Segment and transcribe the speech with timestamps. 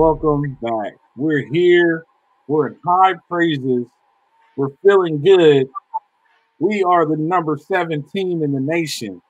[0.00, 0.94] Welcome back.
[1.14, 2.06] We're here.
[2.48, 3.84] We're in high praises.
[4.56, 5.68] We're feeling good.
[6.58, 9.20] We are the number seven team in the nation.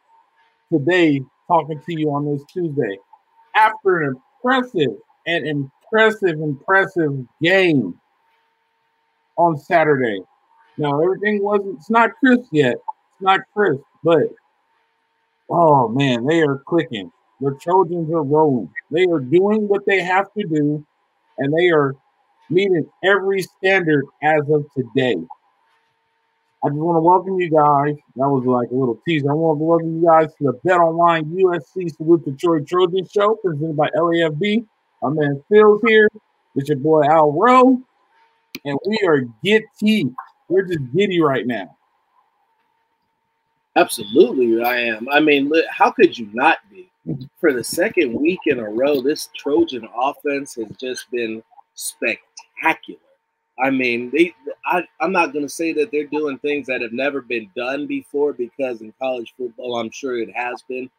[0.72, 3.00] Today, talking to you on this Tuesday.
[3.56, 4.96] After an impressive
[5.26, 7.98] and impressive, impressive game
[9.38, 10.20] on Saturday.
[10.78, 12.74] Now, everything wasn't, it's not crisp yet.
[12.74, 14.22] It's not crisp, but
[15.48, 17.10] oh man, they are clicking.
[17.40, 18.70] The Trojans are rolling.
[18.90, 20.84] They are doing what they have to do,
[21.38, 21.94] and they are
[22.50, 25.16] meeting every standard as of today.
[26.62, 27.96] I just want to welcome you guys.
[28.16, 29.30] That was like a little teaser.
[29.30, 33.36] I want to welcome you guys to the Bet Online USC Salute Troy Trojan Show
[33.36, 34.66] presented by LAFB.
[35.02, 36.08] My man Phil's here.
[36.56, 37.80] It's your boy Al Rowe.
[38.66, 40.10] And we are giddy.
[40.48, 41.74] We're just giddy right now.
[43.76, 45.08] Absolutely, I am.
[45.08, 46.89] I mean, how could you not be?
[47.40, 51.42] For the second week in a row, this Trojan offense has just been
[51.74, 53.00] spectacular.
[53.62, 54.34] I mean, they.
[54.66, 57.86] I, I'm not going to say that they're doing things that have never been done
[57.86, 60.90] before because in college football, I'm sure it has been.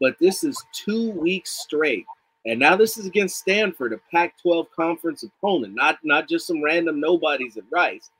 [0.00, 2.06] But this is two weeks straight,
[2.46, 7.00] and now this is against Stanford, a Pac-12 conference opponent, not not just some random
[7.00, 8.10] nobodies at Rice.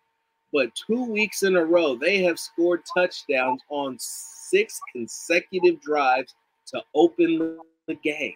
[0.53, 6.35] But two weeks in a row, they have scored touchdowns on six consecutive drives
[6.71, 8.35] to open the game,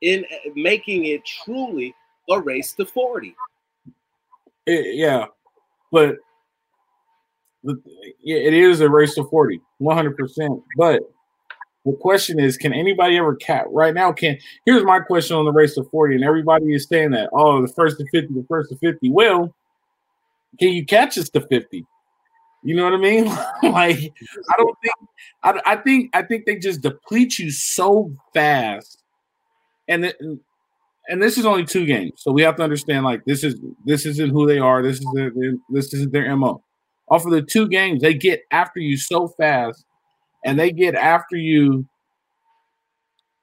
[0.00, 1.94] in making it truly
[2.30, 3.34] a race to 40.
[4.66, 5.26] It, yeah,
[5.92, 6.16] but
[7.64, 10.62] it is a race to 40, 100%.
[10.76, 11.02] But
[11.84, 14.12] the question is, can anybody ever cap right now?
[14.12, 17.62] Can here's my question on the race to 40, and everybody is saying that, oh,
[17.62, 19.10] the first to 50, the first to 50.
[19.10, 19.54] Well,
[20.58, 21.86] can you catch us to 50?
[22.62, 23.24] You know what I mean?
[23.62, 24.12] like,
[24.50, 24.94] I don't think
[25.42, 29.02] I, I think I think they just deplete you so fast.
[29.88, 30.16] And it,
[31.08, 34.06] and this is only two games, so we have to understand like this is this
[34.06, 34.82] isn't who they are.
[34.82, 35.32] This is their,
[35.70, 36.62] this isn't their mo.
[37.08, 39.84] Off of the two games, they get after you so fast,
[40.44, 41.86] and they get after you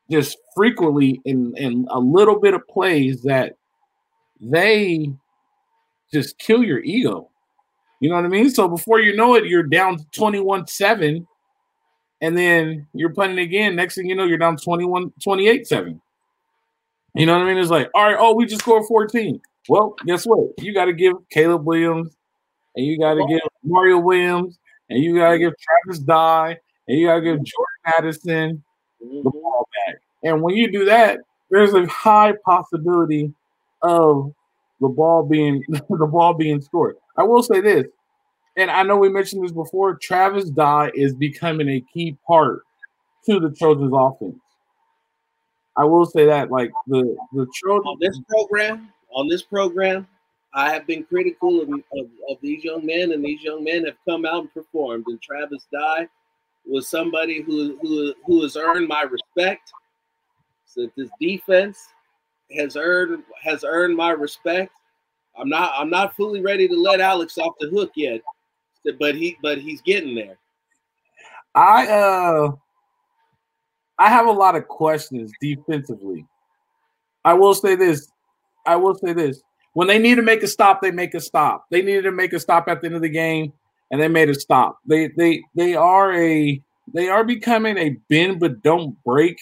[0.10, 3.54] just frequently in in a little bit of plays that
[4.40, 5.12] they
[6.14, 7.30] just kill your ego.
[8.00, 8.50] You know what I mean?
[8.50, 11.28] So before you know it, you're down 21 7.
[12.22, 13.76] And then you're punting again.
[13.76, 16.02] Next thing you know, you're down 21 28 7.
[17.16, 17.58] You know what I mean?
[17.58, 19.42] It's like, all right, oh, we just scored 14.
[19.70, 20.50] Well, guess what?
[20.60, 22.16] You got to give Caleb Williams
[22.76, 24.58] and you got to give Mario Williams
[24.90, 28.64] and you got to give Travis Dye and you got to give Jordan Addison
[29.00, 29.30] the mm-hmm.
[29.30, 29.98] ball back.
[30.24, 31.20] And when you do that,
[31.50, 33.34] there's a high possibility
[33.82, 34.34] of
[34.80, 36.96] the ball being the ball being scored.
[37.18, 37.86] I will say this,
[38.58, 39.96] and I know we mentioned this before.
[39.96, 42.62] Travis Dye is becoming a key part
[43.26, 44.40] to the Trojans offense.
[45.76, 50.08] I will say that, like the the Trojans on this program, on this program,
[50.54, 53.98] I have been critical of, of, of, these young men, and these young men have
[54.08, 55.06] come out and performed.
[55.08, 56.08] And Travis Dye
[56.66, 59.72] was somebody who who who has earned my respect.
[60.66, 61.80] So this defense
[62.58, 64.72] has earned has earned my respect.
[65.40, 68.22] I'm not I'm not fully ready to let Alex off the hook yet,
[69.00, 70.38] but he but he's getting there.
[71.56, 72.52] I uh
[74.00, 76.26] I have a lot of questions defensively.
[77.26, 78.12] I will say this.
[78.66, 79.42] I will say this.
[79.74, 81.66] When they need to make a stop, they make a stop.
[81.70, 83.54] They needed to make a stop at the end of the game,
[83.92, 84.80] and they made a stop.
[84.86, 86.62] They they they are a
[86.94, 89.38] they are becoming a bend but don't break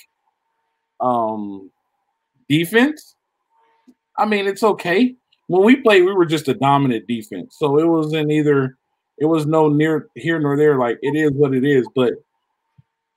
[0.99, 1.69] um
[2.49, 3.15] defense.
[4.17, 5.15] I mean, it's okay.
[5.47, 7.55] When we played, we were just a dominant defense.
[7.59, 8.77] So it wasn't either
[9.17, 10.77] it was no near here nor there.
[10.77, 11.87] Like it is what it is.
[11.95, 12.13] But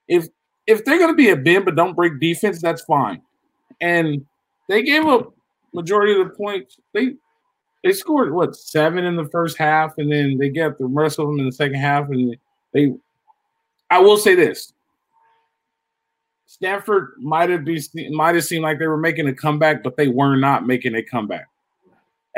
[0.07, 0.27] if
[0.67, 3.21] if they're gonna be a bend but don't break defense, that's fine.
[3.81, 4.25] And
[4.67, 5.33] they gave up
[5.73, 6.77] majority of the points.
[6.93, 7.15] They
[7.83, 11.27] they scored what seven in the first half, and then they get the rest of
[11.27, 12.09] them in the second half.
[12.09, 12.35] And
[12.73, 12.93] they,
[13.89, 14.73] I will say this:
[16.45, 20.07] Stanford might have be might have seemed like they were making a comeback, but they
[20.07, 21.47] were not making a comeback.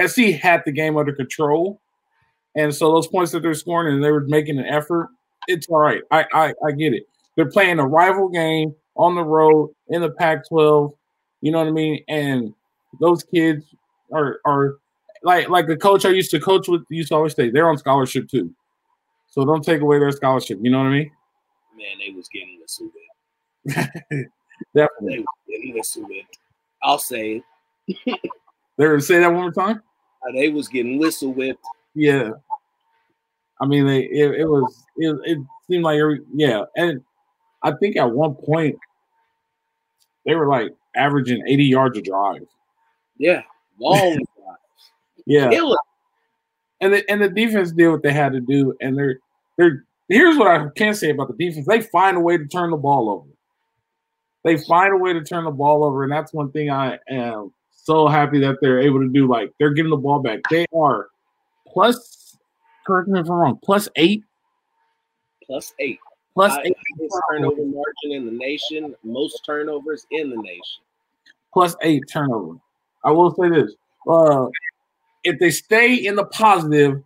[0.07, 1.79] SC had the game under control,
[2.55, 5.09] and so those points that they're scoring and they were making an effort,
[5.47, 6.01] it's all right.
[6.11, 7.03] I I, I get it.
[7.35, 10.91] They're playing a rival game on the road in the Pac-12.
[11.41, 12.03] You know what I mean?
[12.07, 12.53] And
[12.99, 13.63] those kids
[14.11, 14.75] are are
[15.23, 17.77] like like the coach I used to coach with used to always say they're on
[17.77, 18.53] scholarship too.
[19.27, 20.59] So don't take away their scholarship.
[20.61, 21.11] You know what I mean?
[21.77, 22.91] Man, they was getting the
[24.75, 25.25] Definitely.
[25.47, 26.23] They getting the
[26.83, 27.43] I'll say.
[27.87, 28.19] it.
[28.77, 29.81] there, say that one more time.
[30.33, 31.65] They was getting whistle whipped.
[31.93, 32.31] Yeah.
[33.61, 35.37] I mean, they it, it was it, it
[35.69, 37.01] seemed like every yeah, and
[37.61, 38.75] I think at one point
[40.25, 42.47] they were like averaging 80 yards a drive.
[43.17, 43.43] Yeah,
[43.79, 44.59] long drives.
[45.27, 45.51] Yeah,
[46.81, 49.19] and the and the defense did what they had to do, and they're
[49.57, 52.71] they're here's what I can say about the defense: they find a way to turn
[52.71, 53.29] the ball over.
[54.43, 57.53] They find a way to turn the ball over, and that's one thing I am
[57.83, 59.27] so happy that they're able to do.
[59.27, 60.39] Like they're getting the ball back.
[60.49, 61.07] They are
[61.67, 62.37] plus,
[62.85, 64.23] correct me if I'm wrong, plus eight,
[65.45, 65.99] Plus eight.
[66.33, 66.77] plus High- eight,
[67.29, 68.95] turnover margin in the nation.
[69.03, 70.83] Most turnovers in the nation.
[71.53, 72.57] plus eight turnover.
[73.03, 73.73] I will say this:
[74.07, 74.47] uh,
[75.23, 77.01] if they stay in the positive,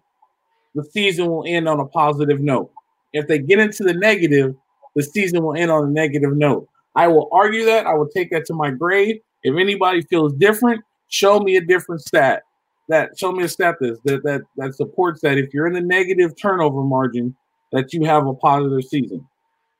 [0.75, 2.71] the season will end on a positive note.
[3.13, 4.55] If they get into the negative,
[4.95, 6.67] the season will end on a negative note.
[6.95, 7.85] I will argue that.
[7.87, 9.21] I will take that to my grave.
[9.45, 12.43] If anybody feels different, show me a different stat.
[12.89, 16.35] That show me a stat that that that supports that if you're in the negative
[16.35, 17.35] turnover margin,
[17.71, 19.27] that you have a positive season.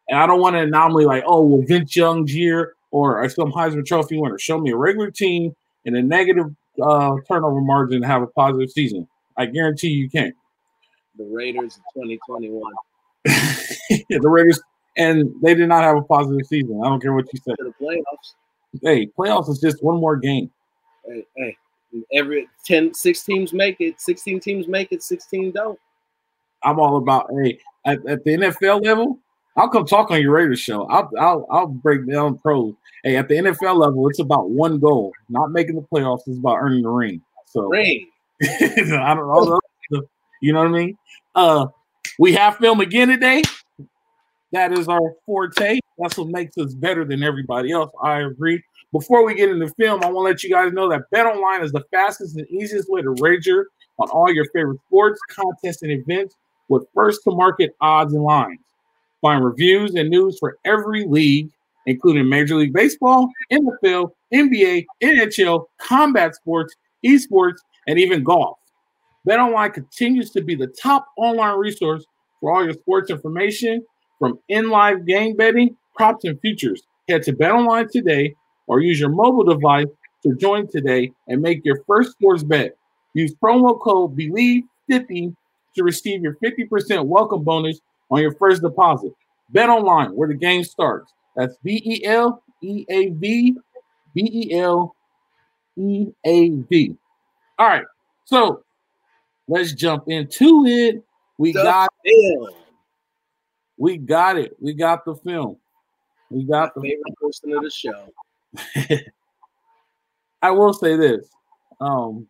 [0.07, 3.85] And I don't want an anomaly like, oh, well, Vince Young's year or some Heisman
[3.85, 4.37] Trophy winner.
[4.37, 9.07] Show me a regular team in a negative uh, turnover margin have a positive season.
[9.35, 10.35] I guarantee you can't.
[11.17, 12.71] The Raiders in 2021
[13.25, 14.61] the Raiders,
[14.95, 16.81] and they did not have a positive season.
[16.83, 17.55] I don't care what you say.
[17.57, 18.35] to the playoffs.
[18.81, 20.51] Hey, playoffs is just one more game.
[21.05, 21.57] Hey, hey,
[22.13, 24.01] every 10, six teams make it.
[24.01, 25.03] 16 teams make it.
[25.03, 25.79] 16 don't.
[26.63, 29.19] I'm all about hey at, at the NFL level.
[29.57, 30.85] I'll come talk on your Raiders show.
[30.87, 32.73] I'll I'll I'll break down pros.
[33.03, 36.21] Hey, at the NFL level, it's about one goal, not making the playoffs.
[36.27, 37.21] It's about earning the ring.
[37.45, 38.09] So Ring.
[38.43, 39.59] I don't know.
[40.41, 40.97] You know what I mean?
[41.33, 41.67] Uh,
[42.19, 43.43] we have film again today.
[44.55, 45.81] That is our forte.
[45.97, 47.91] That's what makes us better than everybody else.
[48.01, 48.63] I agree.
[48.93, 51.73] Before we get into film, I want to let you guys know that BetOnline is
[51.73, 53.67] the fastest and easiest way to wager
[53.99, 56.35] on all your favorite sports, contests, and events
[56.69, 58.61] with first to market odds and lines.
[59.19, 61.49] Find reviews and news for every league,
[61.85, 66.73] including Major League Baseball, NFL, NBA, NHL, combat sports,
[67.05, 68.57] esports, and even golf.
[69.27, 72.05] BetOnline continues to be the top online resource
[72.39, 73.83] for all your sports information
[74.19, 76.83] from in-live game betting, props, and futures.
[77.07, 78.35] Head to BetOnline today
[78.67, 79.87] or use your mobile device
[80.23, 82.75] to join today and make your first sports bet.
[83.13, 85.35] Use promo code BELIEVE50
[85.75, 87.79] to receive your 50% welcome bonus
[88.09, 89.13] on your first deposit.
[89.49, 91.13] Bet online where the game starts.
[91.35, 93.55] That's B E L E A V
[94.13, 94.95] B E L
[95.77, 96.95] E A V.
[97.59, 97.85] All right.
[98.25, 98.63] So
[99.47, 101.03] let's jump into it.
[101.37, 102.49] We The got Film.
[103.77, 104.55] We got it.
[104.59, 105.57] We got the film.
[106.29, 108.07] We My got the favorite person of the show.
[110.41, 111.27] I will say this.
[111.79, 112.27] Um,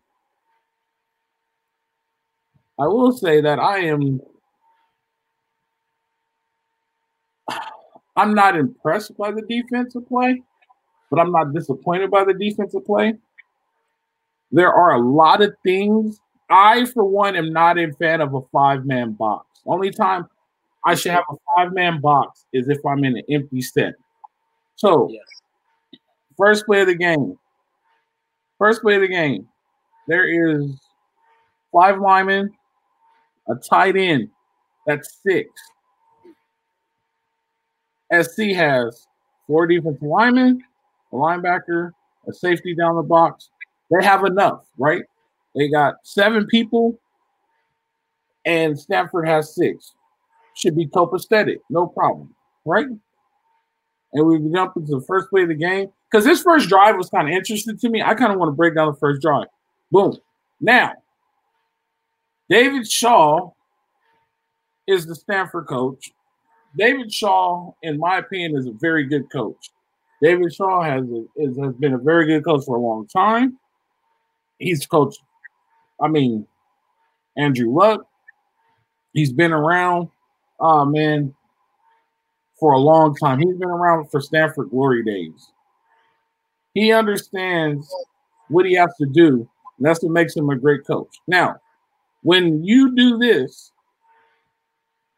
[2.78, 4.20] I will say that I am.
[8.16, 10.42] I'm not impressed by the defensive play,
[11.10, 13.14] but I'm not disappointed by the defensive play.
[14.52, 16.18] There are a lot of things.
[16.48, 19.46] I, for one, am not a fan of a five man box.
[19.66, 20.28] Only time
[20.86, 23.94] I should have a five man box as if I'm in an empty set.
[24.76, 25.24] So, Yes.
[26.38, 27.38] first play of the game.
[28.58, 29.48] First play of the game.
[30.06, 30.80] There is
[31.72, 32.54] five linemen,
[33.48, 34.30] a tight end.
[34.86, 35.50] That's six.
[38.12, 39.08] SC has
[39.48, 40.62] four defensive linemen,
[41.12, 41.90] a linebacker,
[42.28, 43.50] a safety down the box.
[43.90, 45.02] They have enough, right?
[45.56, 46.96] They got seven people,
[48.44, 49.94] and Stanford has six.
[50.56, 52.34] Should be copacetic, no problem,
[52.64, 52.86] right?
[54.12, 57.10] And we jump into the first play of the game because this first drive was
[57.10, 58.02] kind of interesting to me.
[58.02, 59.46] I kind of want to break down the first drive.
[59.90, 60.16] Boom.
[60.60, 60.94] Now,
[62.48, 63.50] David Shaw
[64.86, 66.10] is the Stanford coach.
[66.78, 69.70] David Shaw, in my opinion, is a very good coach.
[70.22, 73.58] David Shaw has a, is, has been a very good coach for a long time.
[74.58, 75.20] He's coached,
[76.00, 76.46] I mean,
[77.36, 78.06] Andrew Luck.
[79.12, 80.08] He's been around,
[80.60, 81.34] oh man,
[82.58, 83.38] for a long time.
[83.38, 85.50] He's been around for Stanford glory days.
[86.74, 87.92] He understands
[88.48, 89.48] what he has to do,
[89.78, 91.16] and that's what makes him a great coach.
[91.26, 91.56] Now,
[92.22, 93.72] when you do this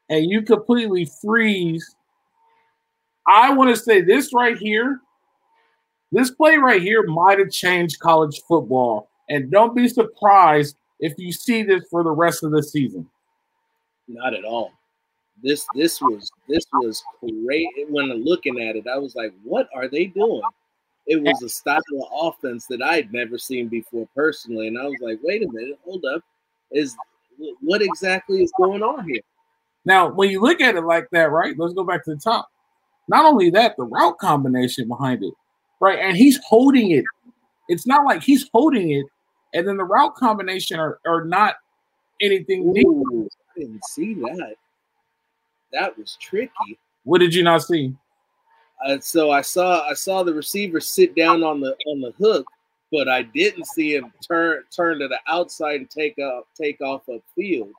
[0.09, 1.97] and you completely freeze,
[3.27, 5.01] I want to say this right here.
[6.11, 9.11] This play right here might have changed college football.
[9.29, 13.09] And don't be surprised if you see this for the rest of the season.
[14.07, 14.73] Not at all.
[15.43, 17.69] This this was this was great.
[17.89, 20.43] When looking at it, I was like, "What are they doing?"
[21.07, 24.99] It was a style of offense that I'd never seen before personally, and I was
[25.01, 26.23] like, "Wait a minute, hold up,
[26.73, 26.97] is
[27.61, 29.23] what exactly is going on here?"
[29.85, 31.55] Now, when you look at it like that, right?
[31.59, 32.49] Let's go back to the top.
[33.09, 35.33] Not only that, the route combination behind it,
[35.81, 35.99] right?
[35.99, 37.05] And he's holding it
[37.69, 39.07] It's not like he's holding it,
[39.55, 41.57] and then the route combination are, are not
[42.21, 42.75] anything.
[42.79, 44.57] Ooh, I didn't see that.
[45.73, 46.79] That was tricky.
[47.05, 47.95] What did you not see?
[48.85, 52.47] Uh, so I saw I saw the receiver sit down on the on the hook,
[52.93, 57.03] but I didn't see him turn turn to the outside and take off take off
[57.07, 57.73] upfield.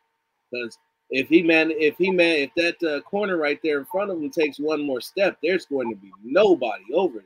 [0.51, 0.77] Because
[1.09, 4.17] if he man if he man if that uh, corner right there in front of
[4.17, 7.23] him takes one more step, there's going to be nobody over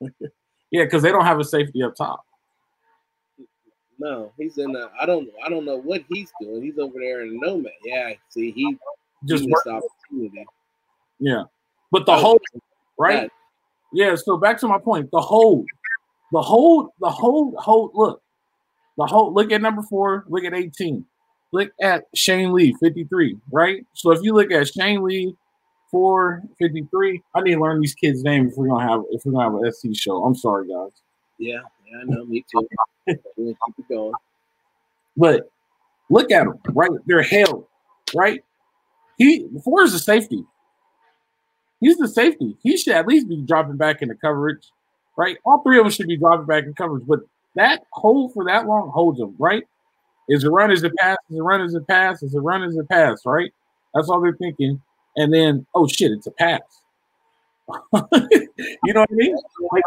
[0.00, 0.10] there.
[0.70, 2.24] Yeah, because they don't have a safety up top.
[4.00, 6.64] No, he's in a I don't I don't know what he's doing.
[6.64, 7.72] He's over there in no man.
[7.84, 8.76] Yeah, see he
[9.24, 10.46] Just he missed the opportunity.
[11.18, 11.44] Yeah.
[11.90, 12.40] But the Oh, hold,
[12.98, 13.22] right?
[13.22, 13.30] that-
[13.92, 15.10] Yeah, so back to my point.
[15.12, 15.66] The hold.
[16.32, 18.20] The hold, the hold, hold, look.
[18.96, 21.04] The hold, look at number four, look at 18.
[21.52, 23.86] Look at Shane Lee, 53, right?
[23.92, 25.36] So if you look at Shane Lee,
[25.92, 29.44] 453, I need to learn these kids' names if we're gonna have if we're gonna
[29.44, 30.24] have an SC show.
[30.24, 30.90] I'm sorry, guys.
[31.38, 32.66] Yeah, yeah, I know, me too.
[33.08, 34.12] Keep it going.
[35.16, 35.48] But
[36.10, 36.90] look at them, right?
[37.06, 37.66] They're held,
[38.16, 38.42] right?
[39.18, 40.44] He four is the safety.
[41.80, 42.56] He's the safety.
[42.62, 44.70] He should at least be dropping back into coverage,
[45.16, 45.36] right?
[45.44, 47.20] All three of them should be dropping back in coverage, but
[47.56, 49.64] that hold for that long holds them, right?
[50.28, 52.62] Is a run, is a pass, is a run, is a pass, is a run,
[52.62, 53.52] is a pass, right?
[53.94, 54.80] That's all they're thinking.
[55.16, 56.60] And then, oh shit, it's a pass.
[57.68, 59.36] you know what I mean?
[59.72, 59.82] Like,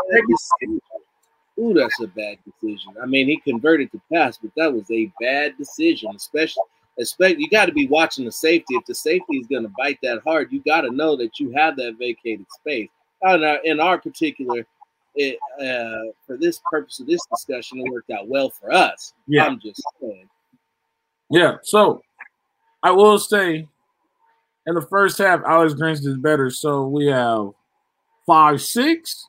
[1.60, 2.94] Ooh, that's a bad decision.
[3.02, 6.64] I mean, he converted to pass, but that was a bad decision, especially.
[7.00, 8.76] Especially, you got to be watching the safety.
[8.76, 11.52] If the safety is going to bite that hard, you got to know that you
[11.52, 12.90] have that vacated space.
[13.24, 14.66] In our, in our particular,
[15.16, 19.14] it, uh, for this purpose of this discussion, it worked out well for us.
[19.28, 19.46] Yeah.
[19.46, 20.30] I'm just saying.
[21.30, 21.58] Yeah.
[21.64, 22.02] So
[22.82, 23.68] I will say
[24.66, 26.50] in the first half, Alex Grinch is better.
[26.50, 27.52] So we have
[28.26, 29.28] five, six.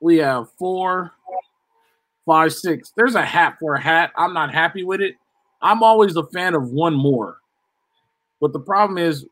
[0.00, 1.12] We have four,
[2.26, 2.92] five, six.
[2.96, 4.12] There's a hat for a hat.
[4.16, 5.16] I'm not happy with it.
[5.62, 7.38] I'm always a fan of one more.
[8.40, 9.26] But the problem is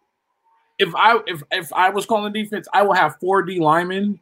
[0.78, 4.21] if I if if I was calling defense, I will have four D linemen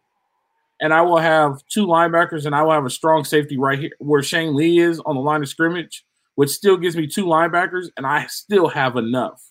[0.80, 3.92] and I will have two linebackers and I will have a strong safety right here
[3.98, 6.04] where Shane Lee is on the line of scrimmage
[6.34, 9.42] which still gives me two linebackers, and I still have enough.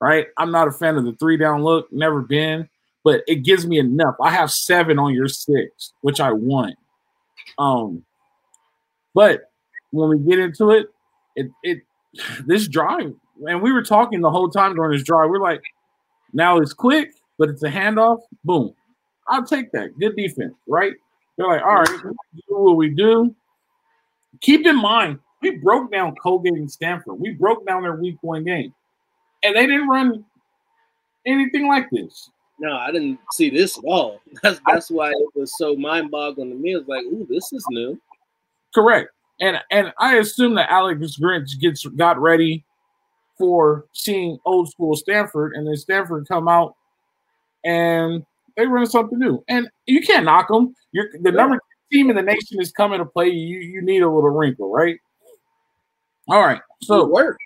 [0.00, 0.26] Right?
[0.36, 2.68] I'm not a fan of the three down look, never been,
[3.04, 4.16] but it gives me enough.
[4.20, 6.76] I have seven on your six, which I want.
[7.58, 8.04] Um,
[9.14, 9.50] but
[9.92, 10.88] when we get into it,
[11.36, 11.78] it it
[12.46, 13.14] this drive,
[13.46, 15.30] and we were talking the whole time during this drive.
[15.30, 15.62] We're like,
[16.32, 18.20] now it's quick, but it's a handoff.
[18.44, 18.74] Boom.
[19.28, 19.98] I'll take that.
[19.98, 20.92] Good defense, right?
[21.36, 23.34] They're like, all right, do what we do.
[24.40, 27.18] Keep in mind, we broke down Colgate and Stanford.
[27.18, 28.74] We broke down their week one game.
[29.42, 30.24] And they didn't run
[31.26, 32.30] anything like this.
[32.58, 34.20] No, I didn't see this at all.
[34.42, 36.72] That's that's why it was so mind boggling to me.
[36.72, 38.00] It was like, ooh, this is new.
[38.72, 39.10] Correct.
[39.40, 42.64] And and I assume that Alex Grinch gets got ready
[43.36, 46.76] for seeing old school Stanford, and then Stanford come out
[47.64, 48.24] and
[48.56, 49.44] they run something new.
[49.48, 50.74] And you can't knock them.
[50.92, 51.58] You're the number
[51.94, 53.28] team in the nation is coming to play.
[53.28, 54.98] You you need a little wrinkle, right?
[56.28, 56.60] All right.
[56.80, 57.42] so it worked.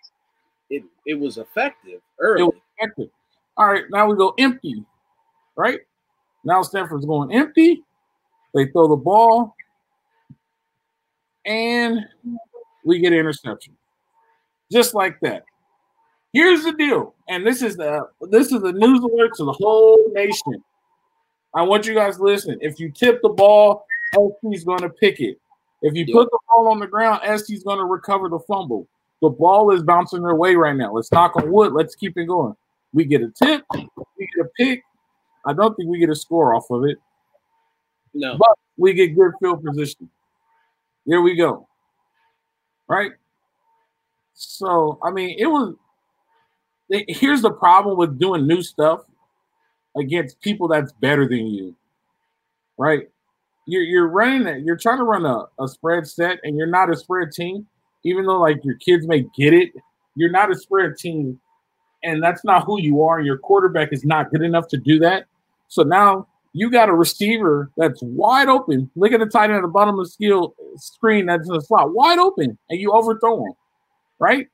[0.69, 2.41] It it was effective early.
[2.41, 3.09] It was effective.
[3.57, 4.85] All right, now we go empty,
[5.57, 5.79] right?
[6.45, 7.83] Now Stanford's going empty.
[8.53, 9.55] They throw the ball,
[11.45, 12.05] and
[12.85, 13.75] we get an interception,
[14.71, 15.43] just like that.
[16.33, 19.97] Here's the deal, and this is the this is the news alert to the whole
[20.13, 20.63] nation.
[21.55, 22.57] I want you guys to listen.
[22.61, 25.39] If you tip the ball, SC's going to pick it.
[25.81, 26.13] If you Yep.
[26.13, 28.87] put the ball on the ground, SC's going to recover the fumble.
[29.21, 30.93] The ball is bouncing their way right now.
[30.93, 31.73] Let's knock on wood.
[31.73, 32.55] Let's keep it going.
[32.93, 33.81] We get a tip, we
[34.35, 34.83] get a pick.
[35.45, 36.97] I don't think we get a score off of it.
[38.13, 40.09] No, But we get good field position.
[41.05, 41.67] There we go.
[42.87, 43.11] Right?
[44.33, 45.75] So, I mean, it was.
[47.07, 49.01] Here's the problem with doing new stuff
[49.95, 51.75] against people that's better than you.
[52.77, 53.09] Right?
[53.67, 54.63] You're, you're running it.
[54.63, 57.67] You're trying to run a, a spread set, and you're not a spread team.
[58.03, 59.71] Even though, like, your kids may get it,
[60.15, 61.39] you're not a spread team.
[62.01, 63.17] And that's not who you are.
[63.17, 65.25] And your quarterback is not good enough to do that.
[65.67, 68.89] So now you got a receiver that's wide open.
[68.95, 71.61] Look at the tight end at the bottom of the skill screen that's in the
[71.61, 73.53] slot, wide open, and you overthrow him,
[74.17, 74.47] right?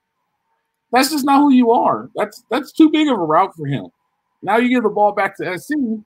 [0.91, 2.09] That's just not who you are.
[2.15, 3.87] That's that's too big of a route for him.
[4.41, 6.03] Now you give the ball back to SC, and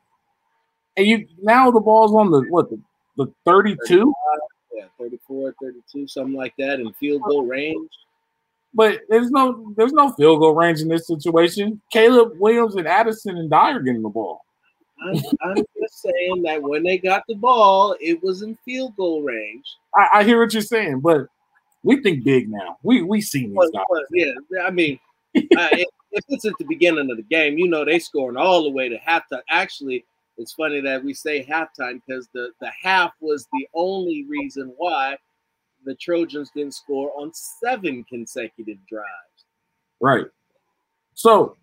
[0.98, 2.80] you now the ball's on the what the,
[3.18, 4.14] the 32,
[4.74, 7.90] yeah, 34, 32, something like that, in field goal range.
[8.74, 11.82] but there's no there's no field goal range in this situation.
[11.92, 14.46] Caleb Williams and Addison and Dyer getting the ball.
[15.02, 19.22] I'm, I'm just saying that when they got the ball, it was in field goal
[19.24, 19.66] range.
[19.96, 21.28] I, I hear what you're saying, but
[21.84, 22.78] we think big now.
[22.84, 24.06] We we seen these But- guys.
[24.12, 25.00] yeah, I mean,
[25.36, 25.40] uh,
[25.72, 28.70] if, if it's at the beginning of the game, you know they scoring all the
[28.72, 29.42] way to halftime.
[29.50, 30.06] Actually,
[30.38, 35.18] it's funny that we say halftime because the the half was the only reason why
[35.86, 39.46] the Trojans didn't score on seven consecutive drives.
[40.02, 40.26] Right.
[41.14, 41.56] So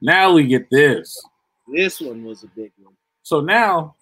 [0.00, 1.20] now we get this.
[1.68, 2.94] This one was a big one.
[3.22, 3.94] So now,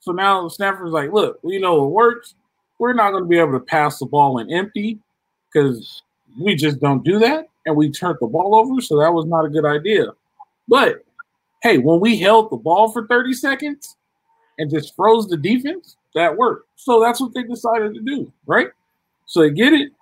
[0.00, 2.34] so now Stanford's like, look, we know it works?
[2.78, 4.98] We're not going to be able to pass the ball in empty
[5.52, 6.02] because
[6.38, 8.80] we just don't do that, and we turned the ball over.
[8.80, 10.12] So that was not a good idea.
[10.68, 11.04] But
[11.62, 13.96] hey, when we held the ball for 30 seconds
[14.58, 16.68] and just froze the defense, that worked.
[16.76, 18.68] So that's what they decided to do, right?
[19.26, 19.92] So they get it.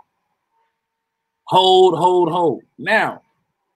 [1.47, 2.63] Hold, hold, hold.
[2.79, 3.23] Now,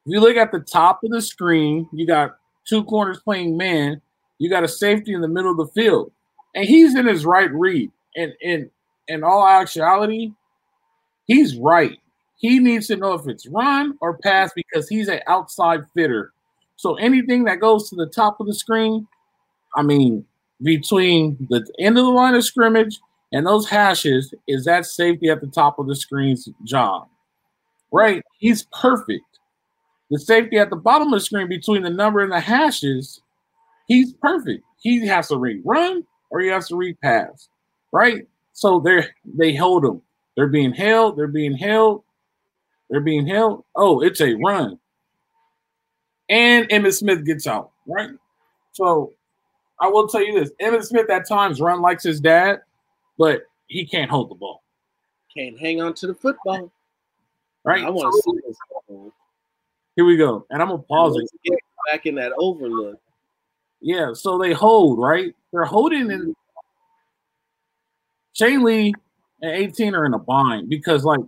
[0.06, 2.37] if you look at the top of the screen, you got
[2.68, 4.00] two corners playing man.
[4.38, 6.12] You got a safety in the middle of the field,
[6.54, 7.90] and he's in his right read.
[8.16, 8.70] And in
[9.08, 10.32] in all actuality,
[11.26, 11.98] he's right.
[12.36, 16.32] He needs to know if it's run or pass because he's an outside fitter.
[16.76, 19.08] So anything that goes to the top of the screen,
[19.74, 20.24] I mean,
[20.62, 23.00] between the end of the line of scrimmage
[23.32, 27.08] and those hashes, is that safety at the top of the screen's job.
[27.90, 28.22] Right?
[28.38, 29.37] He's perfect.
[30.10, 33.20] The safety at the bottom of the screen between the number and the hashes,
[33.86, 34.64] he's perfect.
[34.80, 37.48] He has to read run or he has to read pass.
[37.92, 38.26] Right?
[38.52, 40.02] So they're they hold him.
[40.36, 42.04] They're being held, they're being held,
[42.88, 43.64] they're being held.
[43.76, 44.78] Oh, it's a run.
[46.28, 48.10] And Emmett Smith gets out, right?
[48.72, 49.12] So
[49.80, 52.60] I will tell you this: Emmett Smith at times run likes his dad,
[53.18, 54.62] but he can't hold the ball,
[55.34, 56.70] Can't hang on to the football.
[57.64, 57.84] right?
[57.84, 58.56] I want to So, see this.
[59.98, 61.28] Here we go, and I'm gonna pause it.
[61.42, 61.58] Get
[61.90, 63.00] back in that overlook.
[63.80, 65.34] Yeah, so they hold, right?
[65.52, 66.36] They're holding in
[68.32, 68.94] Shane Lee
[69.42, 71.18] and 18 are in a bind because like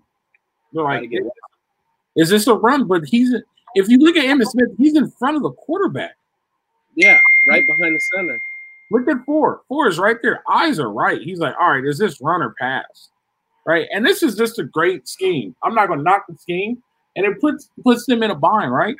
[0.72, 1.10] they're like,
[2.14, 2.86] is this a run?
[2.86, 3.34] But he's
[3.74, 6.14] if you look at Emmett Smith, he's in front of the quarterback.
[6.94, 8.40] Yeah, right behind the center.
[8.92, 9.62] Look at four.
[9.66, 10.44] Four is right there.
[10.48, 11.20] Eyes are right.
[11.20, 13.08] He's like, all right, is this run or pass?
[13.66, 13.88] Right.
[13.92, 15.56] And this is just a great scheme.
[15.64, 16.80] I'm not gonna knock the scheme.
[17.16, 18.96] And it puts puts them in a bind, right?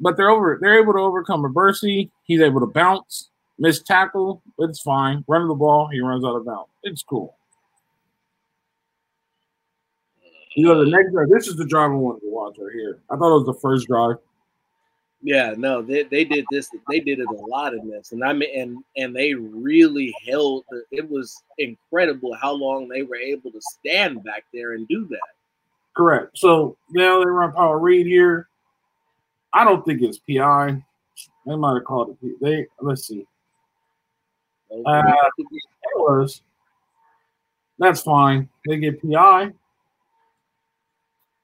[0.00, 2.10] But they're over, they're able to overcome adversity.
[2.24, 5.24] He's able to bounce, miss tackle, it's fine.
[5.28, 6.70] Run the ball, he runs out of bounds.
[6.82, 7.36] It's cool.
[10.56, 12.98] You know, the next drive, this is the drive I wanted to watch right here.
[13.10, 14.16] I thought it was the first drive.
[15.22, 16.70] Yeah, no, they, they did this.
[16.88, 20.64] They did it a lot in this, and I mean, and and they really held.
[20.90, 25.18] It was incredible how long they were able to stand back there and do that.
[25.96, 26.36] Correct.
[26.38, 28.48] So now they run power read here.
[29.52, 30.82] I don't think it's PI.
[31.46, 32.20] They might have called it.
[32.20, 33.26] P- They let's see.
[34.86, 35.02] Uh,
[35.38, 35.48] It
[35.96, 36.42] was.
[37.78, 38.48] That's fine.
[38.66, 39.52] They get PI.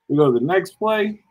[0.08, 1.22] We go to the next play.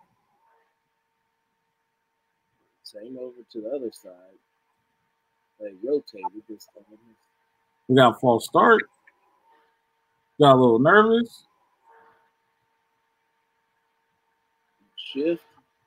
[2.83, 4.11] Same over to the other side.
[5.59, 6.97] They rotated this time.
[7.87, 8.83] We got a false start.
[10.39, 11.45] Got a little nervous.
[15.15, 15.41] Shift,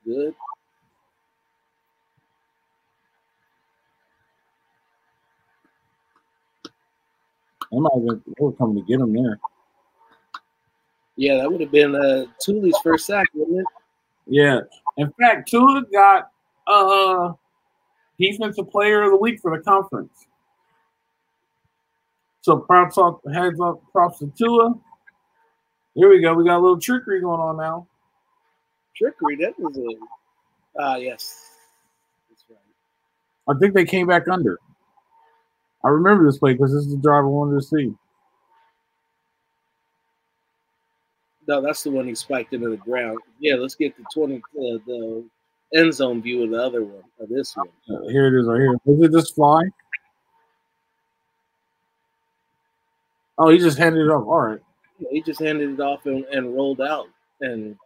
[0.05, 0.33] good.
[7.71, 9.39] They might have been they were coming to get him there.
[11.15, 13.65] Yeah, that would have been uh, Tuli's first sack, wouldn't it?
[14.25, 14.61] Yeah.
[14.97, 16.31] In fact, Tua got
[16.65, 17.33] uh
[18.19, 20.25] defensive player of the week for the conference.
[22.41, 24.73] So props off heads up props to Tua.
[25.93, 26.33] Here we go.
[26.33, 27.88] We got a little trickery going on now.
[28.95, 29.37] Trickery.
[29.37, 29.87] That was a.
[30.79, 31.51] Ah, yes.
[32.29, 33.55] That's right.
[33.55, 34.59] I think they came back under.
[35.83, 37.93] I remember this play because this is the drive I wanted to see.
[41.47, 43.19] No, that's the one he spiked into the ground.
[43.39, 45.25] Yeah, let's get the twenty, uh, the
[45.73, 47.69] end zone view of the other one, of this one.
[47.89, 48.75] Uh, here it is right here.
[48.85, 49.63] Was it just fly?
[53.39, 54.27] Oh, he just handed it off.
[54.27, 54.59] All right.
[55.09, 57.07] He just handed it off and, and rolled out.
[57.41, 57.77] And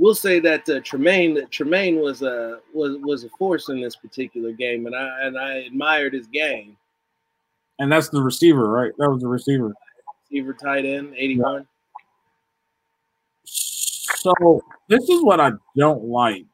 [0.00, 3.94] we'll say that uh, Tremaine, that Tremaine was a was was a force in this
[3.94, 6.76] particular game, and I and I admired his game.
[7.78, 8.92] And that's the receiver, right?
[8.98, 9.72] That was the receiver.
[10.30, 11.66] Receiver tight end, eighty one.
[13.44, 16.46] So this is what I don't like.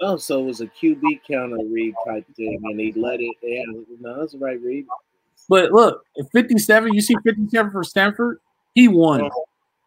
[0.00, 3.36] Oh, so it was a QB counter read type thing, and he let it.
[3.42, 3.62] Yeah,
[4.00, 4.86] no, that's the right read.
[5.48, 8.40] But look, 57, you see 57 for Stanford,
[8.74, 9.30] he won.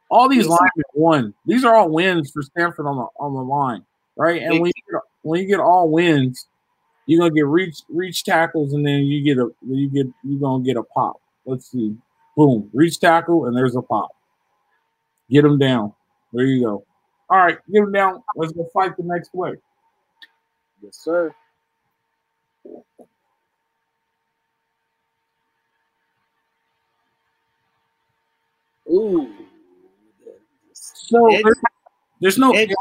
[0.09, 0.49] All these Yes.
[0.49, 1.33] linemen won.
[1.45, 3.83] These are all wins for Stanford on the on the line,
[4.15, 4.41] right?
[4.41, 6.47] And when you, when you get all wins,
[7.05, 10.63] you're gonna get reach reach tackles, and then you get a you get you're gonna
[10.63, 11.17] get a pop.
[11.45, 11.95] Let's see,
[12.37, 14.09] boom, reach tackle, and there's a pop.
[15.29, 15.93] Get them down.
[16.33, 16.85] There you go.
[17.29, 18.23] All right, get them down.
[18.35, 19.53] Let's go fight the next way.
[20.81, 21.33] Yes, sir.
[28.87, 29.44] Ooh.
[31.07, 31.43] So Edge.
[32.19, 32.71] there's, no Edge.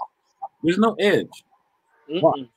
[0.63, 1.45] there's no edge.
[2.11, 2.49] Mm-mm.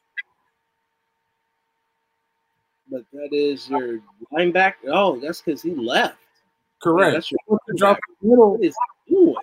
[2.90, 4.00] But that is your
[4.32, 4.88] linebacker.
[4.88, 6.18] Oh, that's because he left.
[6.82, 7.14] Correct.
[7.16, 8.58] that's your drop middle.
[8.62, 8.76] Is
[9.10, 9.36] doing?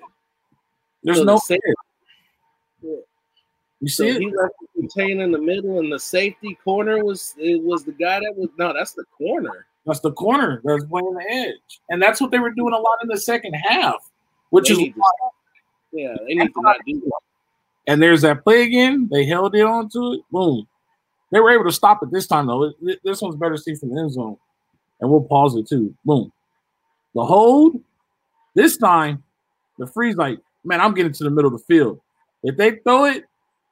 [1.03, 2.99] There's So no the edge.
[3.81, 4.21] You So see it?
[4.21, 7.93] he left the contain in the middle, and the safety corner was it was the
[7.93, 9.67] guy that was no, that's the corner.
[9.85, 12.97] That's the corner that's playing the edge, and that's what they were doing a lot
[13.03, 14.11] in the second half,
[14.49, 14.95] which They is
[15.95, 17.21] yeah, they need to not do that.
[17.87, 19.09] and there's that play again.
[19.11, 20.21] They held it onto it.
[20.31, 20.67] Boom.
[21.31, 22.73] They were able to stop it this time though.
[23.03, 24.37] This one's better to see from the end zone,
[25.01, 25.95] and we'll pause it too.
[26.05, 26.33] Boom.
[27.15, 27.81] The hold.
[28.55, 29.25] This time,
[29.79, 32.01] the freeze like, man, I'm getting to the middle of the field.
[32.45, 33.25] If they throw it,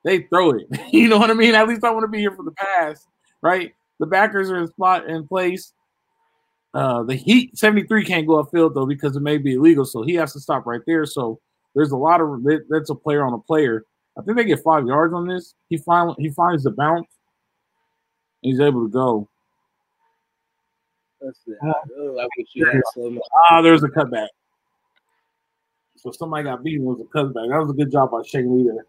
[0.05, 0.67] they throw it.
[0.93, 1.55] you know what I mean?
[1.55, 3.07] At least I want to be here for the pass,
[3.41, 3.73] right?
[4.01, 5.73] The backers are in spot in place.
[6.75, 10.15] Uh, the Heat 73 can't go upfield though because it may be illegal, so he
[10.15, 11.05] has to stop right there.
[11.07, 11.39] So
[11.75, 13.85] there's a lot of that's a player on a player.
[14.19, 15.55] I think they get five yards on this.
[15.69, 17.09] He finally he finds the bounce.
[18.43, 19.29] He's able to go.
[21.21, 21.57] That's it.
[21.63, 23.21] Oh, I wish you had slow mo.
[23.49, 24.29] Ah, there's a cutback.
[25.97, 26.83] So somebody got beaten.
[26.83, 27.49] It was a cutback.
[27.49, 28.85] That was a good job by Shane Lee there.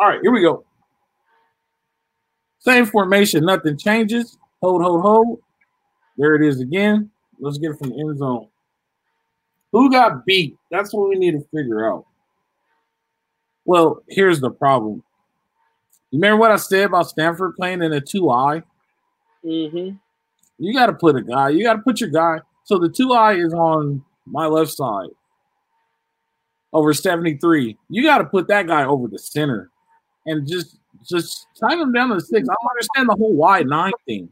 [0.00, 0.64] All right, here we go.
[2.58, 4.36] Same formation, nothing changes.
[4.60, 5.40] Hold, hold, hold.
[6.16, 7.10] There it is again.
[7.38, 8.48] Let's get it from the end zone.
[9.72, 10.56] Who got beat?
[10.70, 12.06] That's what we need to figure out.
[13.64, 15.02] Well, here's the problem.
[16.10, 18.62] You remember what I said about Stanford playing in a two eye?
[19.44, 19.96] Mm-hmm.
[20.58, 21.48] You got to put a guy.
[21.50, 22.40] You got to put your guy.
[22.64, 25.08] So the two eye is on my left side
[26.72, 27.76] over 73.
[27.88, 29.70] You got to put that guy over the center
[30.26, 32.48] and just just time him down to the six.
[32.48, 34.28] I don't understand the whole wide nine thing.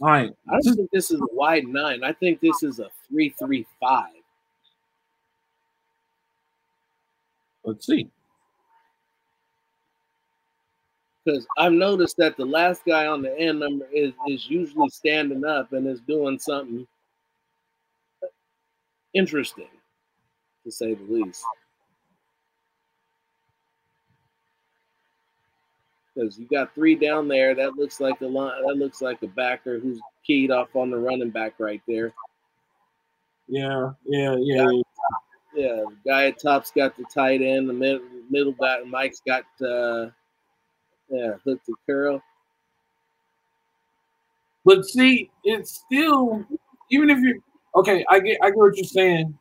[0.00, 0.32] All right.
[0.48, 2.02] I don't think this is a wide nine.
[2.02, 4.12] I think this is a three three five.
[7.64, 8.08] Let's see.
[11.24, 15.44] Because I've noticed that the last guy on the end number is, is usually standing
[15.44, 16.86] up and is doing something
[19.12, 19.68] interesting,
[20.64, 21.44] to say the least.
[26.14, 27.54] Because you got three down there.
[27.54, 28.62] That looks like a line.
[28.66, 32.12] That looks like a backer who's keyed off on the running back right there.
[33.48, 34.68] Yeah, yeah, yeah.
[34.70, 34.82] yeah.
[35.54, 37.68] Yeah, the guy at top's got the tight end.
[37.68, 40.10] The mid, middle guy, Mike's got uh,
[41.08, 42.22] yeah, hook the curl.
[44.64, 46.44] But see, it's still
[46.90, 47.42] even if you
[47.74, 49.36] okay, I get I get what you're saying,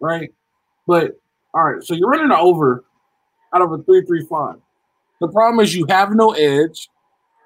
[0.00, 0.32] right?
[0.86, 1.18] But
[1.54, 2.84] all right, so you're running an over
[3.52, 4.56] out of a three three five.
[5.20, 6.88] The problem is you have no edge.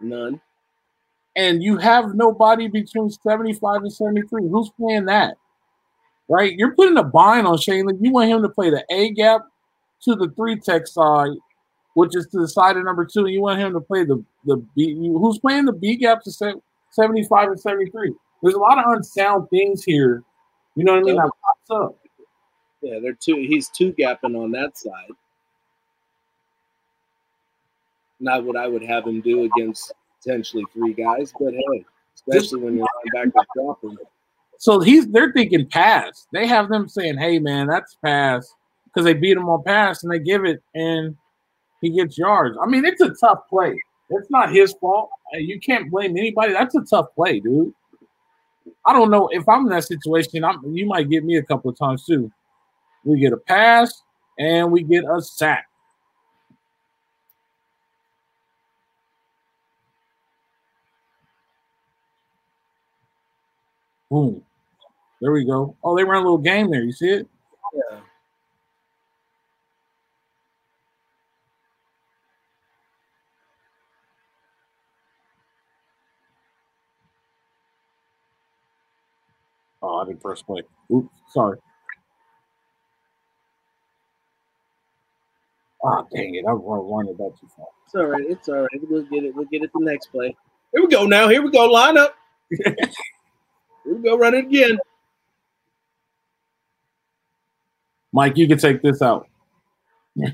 [0.00, 0.40] None.
[1.36, 4.48] and you have nobody between 75 and 73.
[4.48, 5.36] Who's playing that?
[6.28, 6.52] Right?
[6.56, 7.88] You're putting a bind on Shane.
[8.00, 9.42] You want him to play the A gap
[10.02, 11.30] to the three tech side,
[11.94, 13.24] which is to the side of number two.
[13.26, 14.94] And you want him to play the the B.
[14.96, 18.12] Who's playing the B gap to se- 75 and 73?
[18.42, 20.22] There's a lot of unsound things here.
[20.74, 21.16] You know what I mean?
[21.16, 21.96] That pops up.
[22.82, 23.36] Yeah, they're two.
[23.36, 25.10] He's two gapping on that side.
[28.22, 32.76] Not what I would have him do against potentially three guys, but hey, especially when
[32.76, 33.96] you're back to dropping.
[34.58, 36.28] So he's they're thinking pass.
[36.32, 38.54] They have them saying, "Hey man, that's pass,"
[38.84, 41.16] because they beat him on pass and they give it, and
[41.80, 42.56] he gets yards.
[42.62, 43.76] I mean, it's a tough play.
[44.10, 45.10] It's not his fault.
[45.34, 46.52] Uh, You can't blame anybody.
[46.52, 47.74] That's a tough play, dude.
[48.86, 50.44] I don't know if I'm in that situation.
[50.44, 52.30] I'm, you might get me a couple of times too.
[53.04, 54.02] We get a pass
[54.38, 55.66] and we get a sack.
[64.12, 64.42] Boom.
[65.22, 65.74] There we go.
[65.82, 66.82] Oh, they ran a little game there.
[66.82, 67.28] You see it?
[67.72, 68.00] Yeah.
[79.82, 80.60] Oh, I didn't press play.
[80.92, 81.56] Oops, sorry.
[85.82, 86.44] Ah, dang it!
[86.46, 87.66] I wanted that too far.
[87.86, 88.24] It's all right.
[88.28, 88.90] It's all right.
[88.90, 89.34] We'll get it.
[89.34, 90.36] We'll get it the next play.
[90.74, 91.28] Here we go now.
[91.28, 91.64] Here we go.
[91.64, 92.14] Line up.
[93.84, 94.18] Here we go.
[94.18, 94.78] Run it again.
[98.12, 99.28] Mike, you can take this out.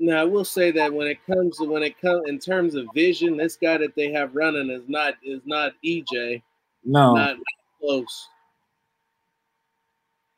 [0.00, 2.86] Now I will say that when it comes to when it comes in terms of
[2.94, 6.42] vision, this guy that they have running is not is not EJ.
[6.84, 7.36] No, not
[7.80, 8.28] close.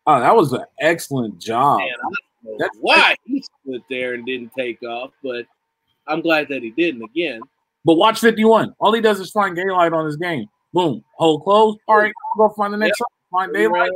[0.07, 1.81] Oh, that was an excellent job.
[1.81, 5.47] Man, That's why he stood there and didn't take off, but
[6.07, 7.41] I'm glad that he didn't again.
[7.85, 8.75] But watch 51.
[8.79, 10.47] All he does is find daylight on his game.
[10.77, 11.03] Boom.
[11.15, 11.79] Hold close.
[11.89, 13.07] All right, I'll go find the next yep.
[13.33, 13.91] Find daylight.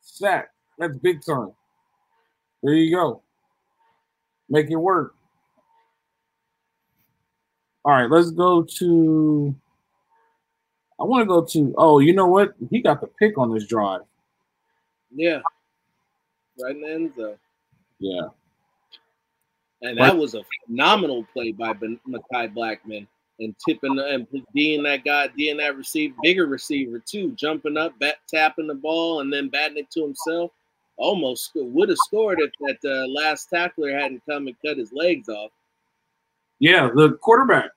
[0.00, 0.48] Sack.
[0.78, 1.52] That's big time.
[2.62, 3.20] There you go.
[4.48, 5.14] Make it work.
[7.84, 9.54] All right, let's go to.
[10.98, 11.74] I want to go to.
[11.76, 12.54] Oh, you know what?
[12.70, 14.00] He got the pick on this drive.
[15.14, 15.42] Yeah.
[16.58, 17.36] Right in the end zone.
[17.98, 18.28] Yeah.
[19.82, 23.06] And that was a phenomenal play by Mekhi Blackmon
[23.40, 28.16] and tipping and being that guy, being that receiver, bigger receiver too, jumping up, bat,
[28.28, 30.50] tapping the ball, and then batting it to himself.
[30.96, 35.28] Almost would have scored if that uh, last tackler hadn't come and cut his legs
[35.28, 35.50] off.
[36.60, 37.70] Yeah, the quarterback.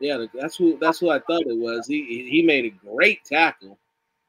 [0.00, 1.86] Yeah, that's who that's who I thought it was.
[1.86, 3.78] He he made a great tackle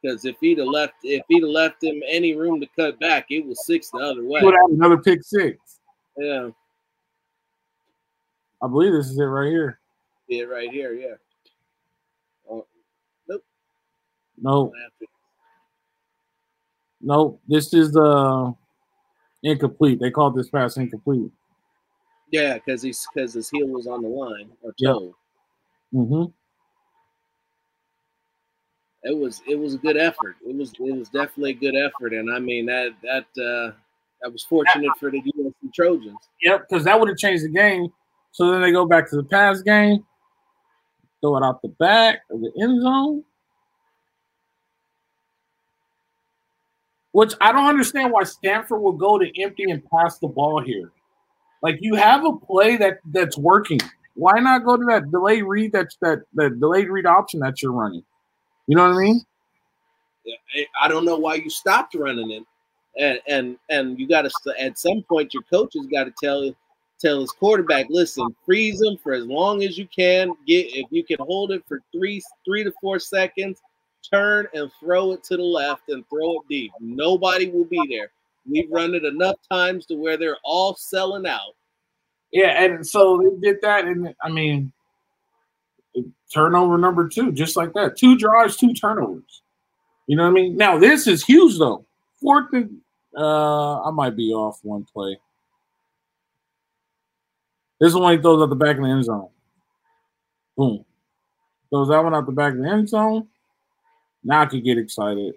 [0.01, 3.25] because if he'd have left if he'd have left him any room to cut back,
[3.29, 4.39] it was six the other way.
[4.39, 5.79] Put out another pick six.
[6.17, 6.49] Yeah.
[8.61, 9.79] I believe this is it right here.
[10.33, 11.15] Yeah, right here, yeah.
[12.49, 12.65] Oh,
[13.27, 13.43] nope.
[14.41, 14.71] No.
[17.01, 18.51] No, this is uh
[19.43, 19.99] incomplete.
[19.99, 21.31] They called this pass incomplete.
[22.31, 25.13] Yeah, because he's because his heel was on the line or toe.
[25.93, 26.01] Yep.
[26.01, 26.31] Mm-hmm.
[29.03, 30.37] It was it was a good effort.
[30.47, 33.75] It was it was definitely a good effort, and I mean that that uh
[34.21, 36.17] that was fortunate for the USC Trojans.
[36.41, 37.89] Yep, because that would have changed the game.
[38.31, 40.03] So then they go back to the pass game,
[41.23, 43.23] throw it out the back of the end zone.
[47.13, 50.91] Which I don't understand why Stanford will go to empty and pass the ball here.
[51.61, 53.79] Like you have a play that that's working.
[54.15, 57.71] Why not go to that delayed read that's that that delayed read option that you're
[57.71, 58.03] running?
[58.67, 59.21] You know what I mean?
[60.81, 62.43] I don't know why you stopped running it,
[62.99, 66.55] and and and you got to at some point your coaches got to tell you
[67.03, 70.33] tell his quarterback, listen, freeze him for as long as you can.
[70.47, 73.61] Get if you can hold it for three three to four seconds,
[74.09, 76.71] turn and throw it to the left and throw it deep.
[76.79, 78.11] Nobody will be there.
[78.49, 81.55] We've run it enough times to where they're all selling out.
[82.31, 84.71] Yeah, and so they did that, and I mean,
[86.33, 87.97] turnover number two, just like that.
[87.97, 89.41] Two drives, two turnovers.
[90.07, 90.57] You know what I mean?
[90.57, 91.85] Now this is huge though.
[92.21, 92.77] Fourth and
[93.17, 95.17] uh I might be off one play.
[97.79, 99.29] This is the one he throws out the back of the end zone.
[100.55, 100.85] Boom.
[101.69, 103.27] Throws that one out the back of the end zone.
[104.23, 105.35] Now I could get excited.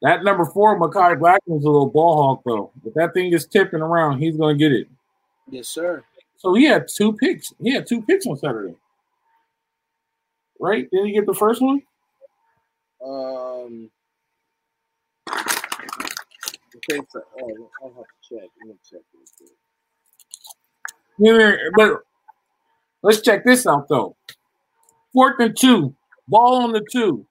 [0.00, 2.70] That number four, Mekhi Blackmon's a little ball hawk, though.
[2.84, 4.88] If that thing is tipping around, he's going to get it.
[5.50, 6.04] Yes, sir.
[6.36, 7.52] So he had two picks.
[7.60, 8.76] He had two picks on Saturday.
[10.60, 10.88] Right?
[10.90, 11.82] Didn't he get the first one?
[13.04, 13.90] Um,
[16.90, 18.48] Oh, I'll have to check.
[18.60, 19.50] Let me check this.
[21.18, 22.00] Yeah, but
[23.02, 24.16] let's check this out though.
[25.12, 25.94] Fourth and two,
[26.28, 27.26] ball on the two.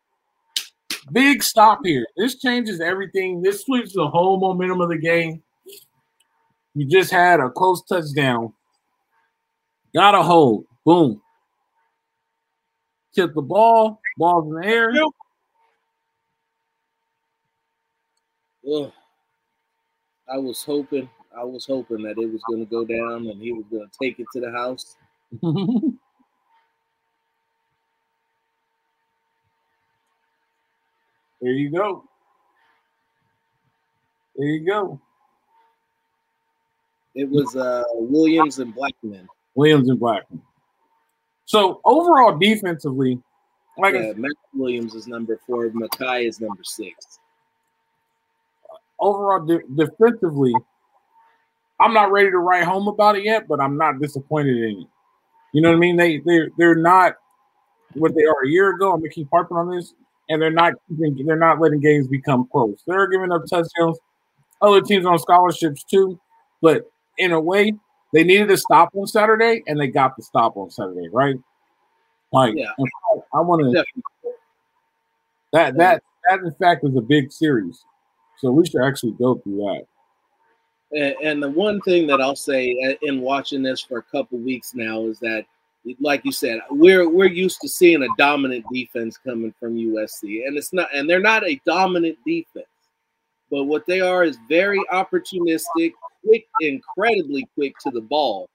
[1.12, 2.06] Big stop here.
[2.18, 3.42] This changes everything.
[3.42, 5.42] This switches the whole momentum of the game.
[6.76, 8.54] You just had a close touchdown.
[9.96, 10.66] Got a hold.
[10.86, 11.22] Boom.
[13.16, 14.00] Tip the ball.
[14.18, 14.92] Ball's in the air.
[18.70, 18.92] Ugh.
[20.30, 23.54] I was hoping, I was hoping that it was going to go down and he
[23.54, 24.98] was going to take it to the house.
[31.42, 32.04] there you go.
[34.36, 35.00] There you go.
[37.16, 39.28] It was uh, Williams and Blackmon.
[39.56, 40.42] Williams and Blackmon.
[41.46, 43.20] So overall, defensively,
[43.78, 45.70] like yeah, Max Williams is number four.
[45.70, 47.20] Mekhi is number six
[49.00, 50.54] overall de- defensively,
[51.80, 54.88] I'm not ready to write home about it yet, but I'm not disappointed in it.
[55.54, 55.96] You know what I mean?
[55.96, 57.16] They they they're not
[57.94, 58.92] what they are a year ago.
[58.92, 59.94] I'm gonna keep harping on this,
[60.30, 62.82] and they're not they're not letting games become close.
[62.86, 63.98] They're giving up touchdowns.
[64.62, 66.20] Other teams on scholarships too,
[66.62, 67.74] but in a way,
[68.12, 71.36] they needed to stop on Saturday, and they got the stop on Saturday, right?
[72.34, 72.72] Like, yeah.
[73.34, 73.84] I want to
[75.54, 77.84] that that that in fact is a big series.
[78.38, 79.86] So we should actually go through that.
[80.92, 84.38] And, and the one thing that I'll say uh, in watching this for a couple
[84.38, 85.46] weeks now is that,
[86.00, 90.58] like you said, we're we're used to seeing a dominant defense coming from USC, and
[90.58, 92.66] it's not, and they're not a dominant defense.
[93.50, 95.94] but what they are is very opportunistic,
[96.26, 98.50] quick, incredibly quick to the ball.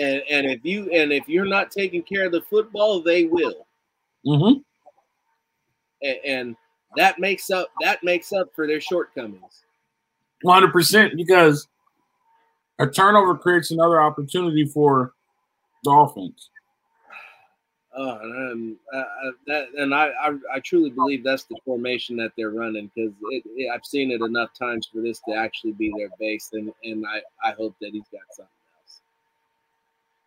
[0.00, 3.66] And and if you and if you're not taking care of the football, they will.
[4.26, 4.60] Mm-hmm.
[6.02, 6.56] And, and
[6.96, 9.64] that makes up that makes up for their shortcomings.
[10.42, 11.68] 100 percent because
[12.78, 15.12] a turnover creates another opportunity for
[15.84, 16.50] the offense.
[17.96, 19.04] Uh, and, uh,
[19.46, 23.12] that, and I, I, I, truly believe that's the formation that they're running because
[23.72, 27.48] I've seen it enough times for this to actually be their base, and, and I,
[27.48, 29.00] I hope that he's got something else.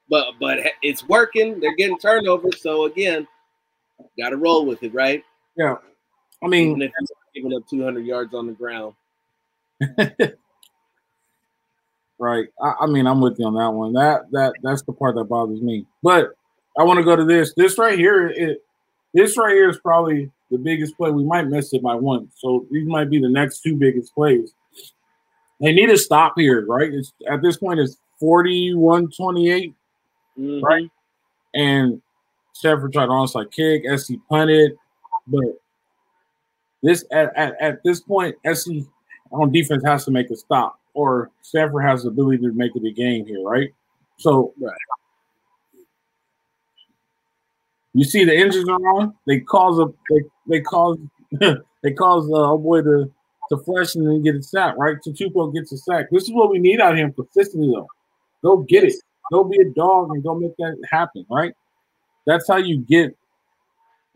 [0.10, 1.60] But but it's working.
[1.60, 3.28] They're getting turnovers, so again,
[4.18, 5.24] got to roll with it, right?
[5.58, 5.76] Yeah,
[6.44, 8.94] I mean, Even if he's giving up 200 yards on the ground.
[12.20, 12.48] right.
[12.62, 13.94] I, I mean, I'm with you on that one.
[13.94, 16.32] That that that's the part that bothers me, but
[16.78, 17.54] I want to go to this.
[17.54, 18.64] This right here, it,
[19.14, 21.12] this right here is probably the biggest play.
[21.12, 22.30] We might miss it by one.
[22.36, 24.54] So these might be the next two biggest plays.
[25.60, 26.94] They need to stop here, right?
[26.94, 29.74] It's at this point it's 41 28,
[30.38, 30.64] mm-hmm.
[30.64, 30.90] right?
[31.56, 32.02] And
[32.54, 34.78] Stanford tried to onside kick, SC punted,
[35.26, 35.60] but
[36.84, 38.70] this at, at, at this point, SC
[39.32, 42.86] on defense has to make a stop, or Stanford has the ability to make it
[42.86, 43.70] a game here, right?
[44.18, 44.76] So right.
[47.94, 49.16] You see the engines are on.
[49.26, 50.98] They cause a they they cause
[51.84, 53.12] they cause uh, a boy to
[53.50, 54.76] to flesh and then get a sack.
[54.78, 56.06] Right, So Tutupo gets a sack.
[56.12, 57.88] This is what we need out here consistently though.
[58.44, 58.94] Go get it.
[59.32, 61.26] Go be a dog and go make that happen.
[61.30, 61.54] Right.
[62.26, 63.18] That's how you get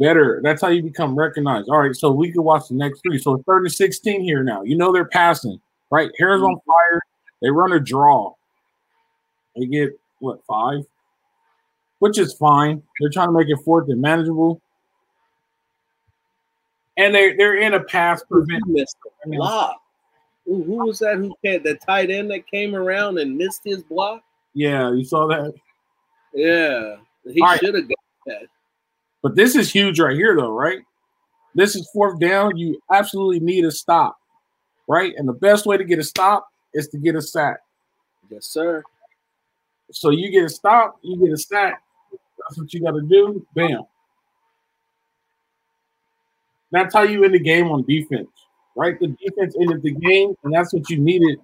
[0.02, 0.42] better.
[0.44, 1.70] That's how you become recognized.
[1.70, 3.20] All right, so we can watch the next three.
[3.20, 4.64] So third and 16 here now.
[4.64, 6.12] You know they're passing, right?
[6.18, 6.52] Hair's mm-hmm.
[6.52, 7.02] on fire.
[7.42, 8.34] They run a draw.
[9.56, 10.84] They get what five?
[12.02, 12.82] which is fine.
[13.00, 14.60] They're trying to make it fourth and manageable.
[16.98, 18.64] And they're they're in a pass prevent.
[19.26, 19.80] block.
[20.46, 21.18] Who, who was that?
[21.18, 21.62] Who came?
[21.62, 24.24] The tight end that came around and missed his block.
[24.56, 25.54] Yeah, you saw that.
[26.34, 28.48] Yeah, he should have got that.
[29.22, 30.80] But this is huge right here, though, right?
[31.54, 32.58] This is fourth down.
[32.58, 34.18] You absolutely need a stop,
[34.88, 35.14] right?
[35.18, 37.58] And the best way to get a stop is to get a sack.
[38.30, 38.84] Yes, sir.
[39.92, 41.82] So you get a stop, you get a sack.
[42.12, 43.46] That's what you got to do.
[43.54, 43.82] Bam.
[46.72, 48.30] That's how you end the game on defense,
[48.76, 48.98] right?
[49.00, 51.40] The defense ended the game, and that's what you needed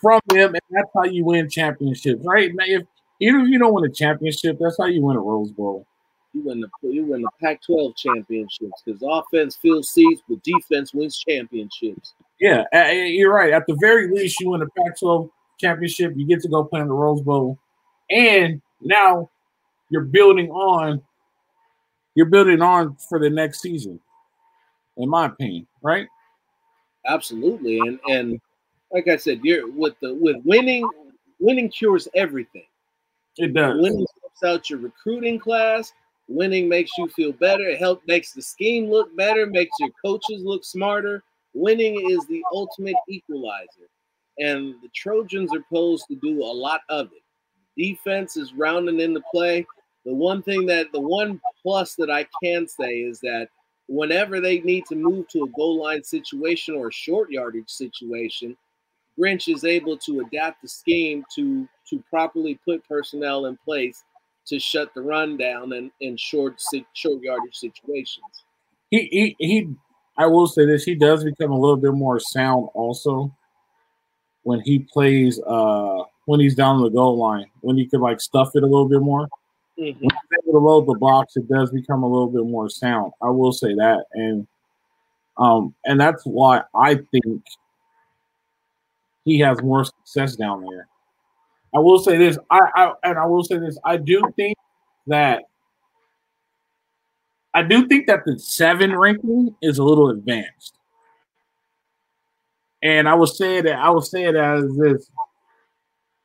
[0.00, 2.54] from them, and that's how you win championships, right?
[2.54, 2.82] Now, if
[3.20, 5.86] even if you don't win a championship, that's how you win a Rose Bowl.
[6.32, 11.18] You win the you win the Pac-12 championships because offense fills seats, but defense wins
[11.18, 12.14] championships.
[12.38, 13.52] Yeah, you're right.
[13.52, 16.12] At the very least, you win the Pac-12 championship.
[16.16, 17.58] You get to go play in the Rose Bowl,
[18.10, 19.28] and now
[19.90, 21.02] you're building on
[22.14, 24.00] you're building on for the next season
[24.96, 26.06] in my opinion right
[27.06, 28.40] absolutely and and
[28.92, 30.88] like i said you're with the with winning
[31.38, 32.66] winning cures everything
[33.36, 35.92] it does winning helps out your recruiting class
[36.30, 37.68] winning makes you feel better.
[37.68, 41.22] It helps makes the scheme look better makes your coaches look smarter.
[41.52, 43.88] Winning is the ultimate equalizer
[44.38, 47.22] and the trojans are posed to do a lot of it.
[47.76, 49.66] Defense is rounding into play.
[50.06, 53.48] The one thing that the one plus that I can say is that
[53.88, 58.56] whenever they need to move to a goal line situation or a short yardage situation,
[59.18, 64.04] Grinch is able to adapt the scheme to to properly put personnel in place
[64.50, 66.60] to shut the run down in, in short
[66.92, 68.44] short yardage situations.
[68.90, 69.68] He, he he
[70.16, 73.34] I will say this, he does become a little bit more sound also
[74.42, 78.50] when he plays uh when he's down the goal line, when he could like stuff
[78.54, 79.28] it a little bit more.
[79.78, 80.00] Mm-hmm.
[80.00, 83.12] When he's able to load the box, it does become a little bit more sound.
[83.22, 84.46] I will say that, and
[85.38, 87.42] um, and that's why I think
[89.24, 90.88] he has more success down there.
[91.74, 94.56] I will say this, I, I and I will say this, I do think
[95.06, 95.42] that
[97.54, 100.74] I do think that the seven ranking is a little advanced.
[102.82, 105.10] And I will say that I will say that as this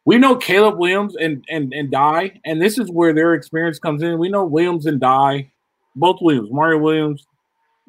[0.05, 4.03] we know Caleb Williams and and and Dye, and this is where their experience comes
[4.03, 4.19] in.
[4.19, 5.51] We know Williams and Dye,
[5.95, 7.25] both Williams, Mario Williams,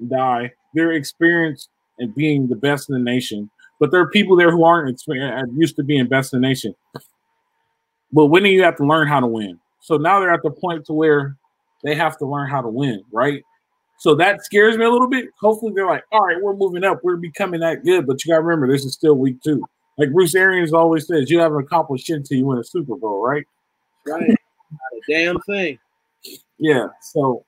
[0.09, 3.51] Dye, their experience in being the best in the nation.
[3.79, 5.03] But there are people there who aren't
[5.55, 6.75] used to being best in the nation.
[8.17, 9.61] But winning, you have to learn how to win.
[9.81, 11.37] So now they're at the point to where
[11.85, 13.45] they have to learn how to win, right?
[13.99, 15.27] So that scares me a little bit.
[15.41, 18.07] Hopefully, they're like, all right, we're moving up, we're becoming that good.
[18.07, 19.65] But you got to remember, this is still week two
[19.99, 23.23] like Bruce Arians always says, you haven't accomplished shit until you win a Super Bowl,
[23.23, 23.45] right?
[24.07, 24.29] Right.
[24.29, 25.79] Not a damn thing.
[26.59, 26.89] Yeah.
[27.01, 27.45] So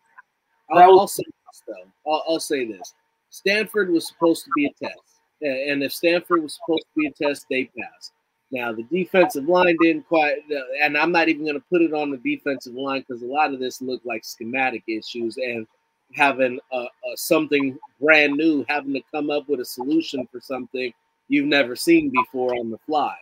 [0.71, 2.11] I'll, was- I'll say this though.
[2.11, 2.95] I'll, I'll, say this.
[3.31, 4.99] Stanford was supposed to be a test.
[5.41, 8.13] And if Stanford was supposed to be a test, they passed.
[8.51, 10.37] Now the defensive line didn't quite,
[10.83, 13.53] and I'm not even going to put it on the defensive line because a lot
[13.53, 15.67] of this looked like schematic issues and
[16.15, 20.93] having a, a, something brand new, having to come up with a solution for something
[21.29, 23.15] you've never seen before on the fly.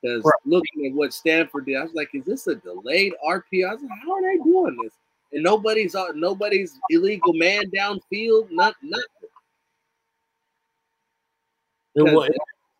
[0.00, 0.32] Because right.
[0.46, 3.82] looking at what Stanford did, I was like, "Is this a delayed RPO?" I was
[3.82, 4.94] like, "How are they doing this?"
[5.32, 9.06] And nobody's uh, nobody's illegal man downfield, not nothing.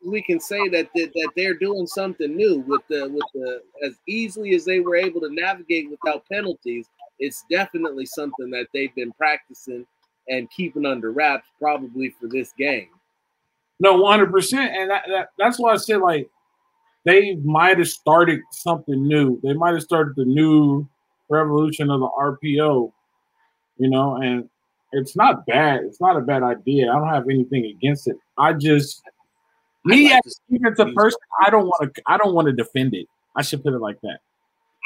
[0.04, 3.94] We can say that, that that they're doing something new with the with the as
[4.06, 6.86] easily as they were able to navigate without penalties.
[7.18, 9.86] It's definitely something that they've been practicing
[10.28, 12.88] and keeping under wraps, probably for this game.
[13.78, 16.28] No, one hundred percent, and that, that, that's why I said like
[17.04, 19.40] they might have started something new.
[19.42, 20.88] They might have started the new
[21.28, 22.92] revolution of the RPO,
[23.78, 24.48] you know, and
[24.92, 25.80] it's not bad.
[25.84, 26.90] It's not a bad idea.
[26.90, 28.16] I don't have anything against it.
[28.36, 29.02] I just
[29.84, 32.02] me like as a person, I don't want to.
[32.06, 33.06] I don't want to defend it.
[33.36, 34.18] I should put it like that.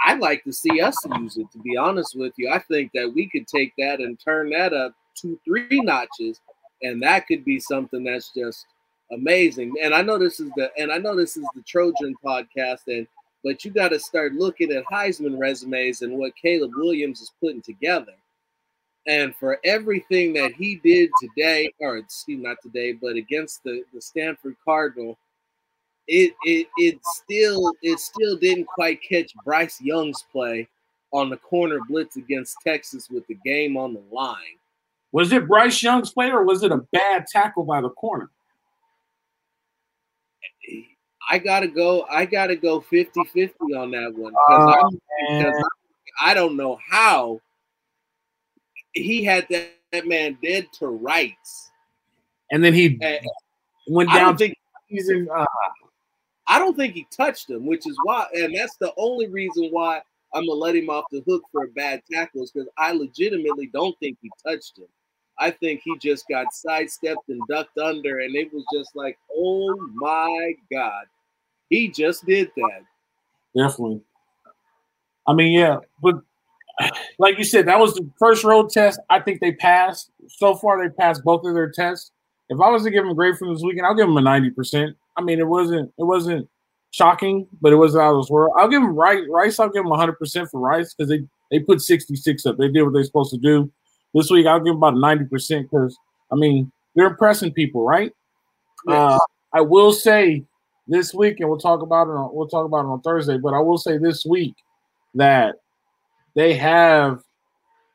[0.06, 1.50] I'd like to see us use it.
[1.52, 4.72] To be honest with you, I think that we could take that and turn that
[4.72, 6.40] up two, three notches,
[6.82, 8.66] and that could be something that's just
[9.12, 9.72] amazing.
[9.82, 13.06] And I know this is the and I know this is the Trojan podcast, and
[13.42, 17.62] but you got to start looking at Heisman resumes and what Caleb Williams is putting
[17.62, 18.14] together.
[19.06, 24.00] And for everything that he did today, or excuse not today, but against the, the
[24.00, 25.18] Stanford Cardinal,
[26.06, 30.68] it it it still it still didn't quite catch Bryce Young's play
[31.12, 34.58] on the corner blitz against Texas with the game on the line.
[35.12, 38.30] Was it Bryce Young's play or was it a bad tackle by the corner?
[41.30, 42.04] I gotta go.
[42.10, 45.64] I gotta go 50-50 on that one because oh,
[46.20, 47.40] I, I don't know how
[48.94, 51.70] he had that, that man dead to rights.
[52.50, 53.20] And then he and
[53.88, 54.36] went down.
[54.36, 54.56] Think,
[55.34, 55.44] uh,
[56.46, 60.02] I don't think he touched him, which is why, and that's the only reason why
[60.32, 63.68] I'm gonna let him off the hook for a bad tackle, is because I legitimately
[63.68, 64.86] don't think he touched him.
[65.38, 69.74] I think he just got sidestepped and ducked under, and it was just like, oh
[69.94, 71.06] my god,
[71.70, 72.82] he just did that.
[73.56, 74.02] Definitely.
[75.26, 76.16] I mean, yeah, but
[77.18, 79.00] like you said, that was the first road test.
[79.10, 80.10] I think they passed.
[80.28, 82.10] So far, they passed both of their tests.
[82.48, 84.22] If I was to give them a grade for this weekend, I'll give them a
[84.22, 84.96] ninety percent.
[85.16, 86.48] I mean, it wasn't it wasn't
[86.90, 88.52] shocking, but it wasn't out of this world.
[88.58, 89.24] I'll give them Rice.
[89.28, 92.56] Rice, I'll give them hundred percent for Rice because they they put sixty six up.
[92.58, 93.70] They did what they're supposed to do.
[94.12, 95.96] This week, I'll give them about ninety percent because
[96.30, 98.12] I mean they're impressing people, right?
[98.86, 98.96] Yes.
[98.96, 99.18] Uh,
[99.52, 100.44] I will say
[100.86, 102.12] this week, and we'll talk about it.
[102.12, 103.38] On, we'll talk about it on Thursday.
[103.38, 104.54] But I will say this week
[105.14, 105.56] that
[106.34, 107.22] they have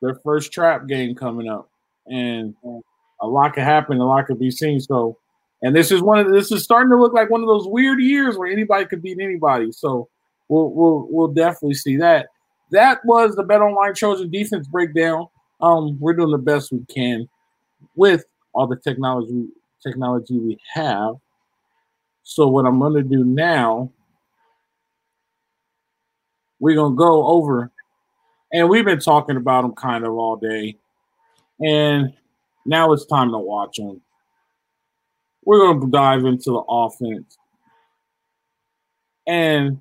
[0.01, 1.69] their first trap game coming up,
[2.07, 2.55] and
[3.21, 4.79] a lot could happen, a lot could be seen.
[4.79, 5.17] So,
[5.61, 7.99] and this is one of this is starting to look like one of those weird
[7.99, 9.71] years where anybody could beat anybody.
[9.71, 10.09] So,
[10.47, 12.27] we'll we'll we'll definitely see that.
[12.71, 15.27] That was the Bet Online Trojan defense breakdown.
[15.61, 17.27] Um, we're doing the best we can
[17.95, 19.47] with all the technology
[19.81, 21.15] technology we have.
[22.23, 23.91] So, what I'm going to do now,
[26.59, 27.71] we're going to go over
[28.51, 30.77] and we've been talking about them kind of all day.
[31.59, 32.13] And
[32.65, 34.01] now it's time to watch them.
[35.43, 37.37] We're going to dive into the offense.
[39.27, 39.79] And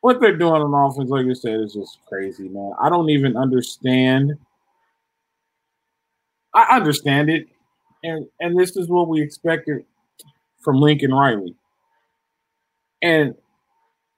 [0.00, 2.72] what they're doing on offense, like you said, is just crazy, man.
[2.80, 4.32] I don't even understand.
[6.54, 7.48] I understand it.
[8.04, 9.84] And and this is what we expected
[10.60, 11.54] from Lincoln Riley.
[13.00, 13.34] And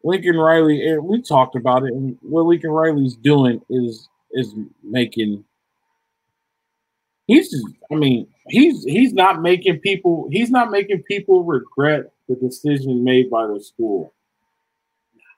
[0.05, 5.45] Lincoln Riley, we talked about it, and what Lincoln Riley's doing is is making.
[7.27, 12.37] He's, just, I mean, he's he's not making people he's not making people regret the
[12.37, 14.13] decision made by the school.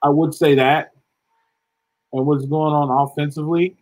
[0.03, 0.91] I would say that.
[2.11, 3.77] And what's going on offensively?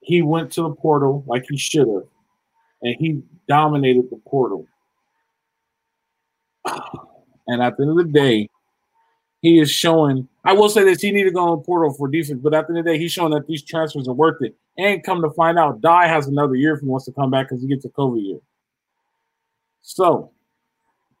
[0.00, 2.04] He went to the portal like he should have,
[2.82, 4.66] and he dominated the portal.
[7.48, 8.48] And at the end of the day,
[9.42, 10.28] he is showing.
[10.44, 12.72] I will say this: he need to go on portal for defense, but at the
[12.72, 14.56] end of the day, he's showing that these transfers are worth it.
[14.78, 17.48] And come to find out, Dye has another year if he wants to come back
[17.48, 18.38] because he gets a COVID year.
[19.82, 20.30] So,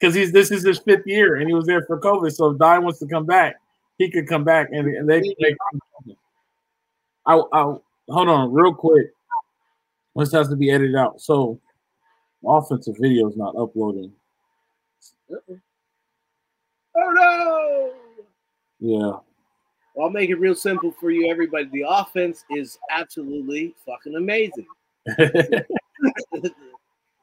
[0.00, 2.32] because he's this is his fifth year and he was there for COVID.
[2.32, 3.56] So if Dye wants to come back,
[3.98, 5.56] he could come back and, and they make.
[7.26, 7.74] I, I
[8.08, 9.08] hold on real quick.
[10.16, 11.20] This has to be edited out.
[11.20, 11.60] So,
[12.44, 14.12] offensive video is not uploading.
[16.96, 17.92] Oh no!
[18.80, 19.18] Yeah.
[19.94, 21.68] Well, I'll make it real simple for you, everybody.
[21.72, 24.66] The offense is absolutely fucking amazing.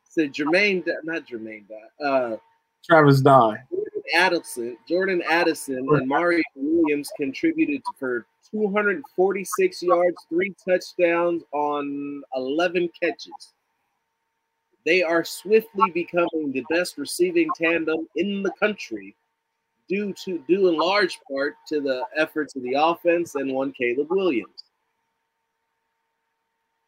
[0.10, 1.66] so Jermaine, not Jermaine,
[2.03, 2.38] uh,
[2.86, 3.64] Travis Dye.
[3.72, 12.89] Jordan Addison, Jordan Addison, and Mario Williams contributed for 246 yards, three touchdowns on 11
[13.01, 13.53] catches.
[14.88, 19.16] They are swiftly becoming the best receiving tandem in the country,
[19.88, 24.08] due to due in large part to the efforts of the offense and one Caleb
[24.10, 24.64] Williams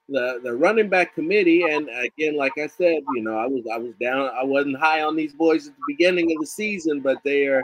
[0.09, 3.77] the the running back committee, and again, like I said, you know, I was I
[3.77, 7.17] was down, I wasn't high on these boys at the beginning of the season, but
[7.23, 7.61] they are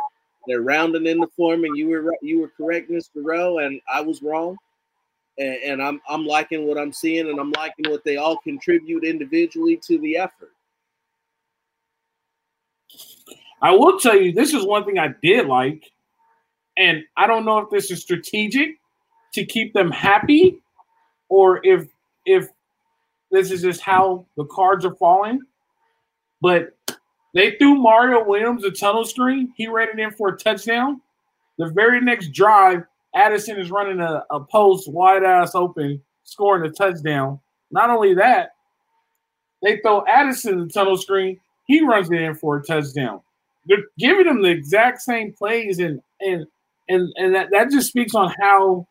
[0.47, 3.23] they're rounding in the form, and you were you were correct, Mr.
[3.23, 4.57] Rowe, and I was wrong,
[5.37, 9.03] and, and I'm I'm liking what I'm seeing, and I'm liking what they all contribute
[9.03, 10.51] individually to the effort.
[13.61, 15.83] I will tell you, this is one thing I did like,
[16.77, 18.75] and I don't know if this is strategic
[19.33, 20.59] to keep them happy
[21.29, 21.87] or if
[22.25, 22.47] if
[23.31, 25.41] this is just how the cards are falling.
[26.41, 26.77] But
[27.33, 29.53] they threw Mario Williams a tunnel screen.
[29.57, 31.01] He ran it in for a touchdown.
[31.57, 32.83] The very next drive,
[33.15, 37.39] Addison is running a, a post wide ass open, scoring a touchdown.
[37.71, 38.51] Not only that,
[39.63, 41.39] they throw Addison the tunnel screen.
[41.67, 43.21] He runs it in for a touchdown.
[43.65, 46.45] They're giving him the exact same plays, and and
[46.87, 48.85] and and that, that just speaks on how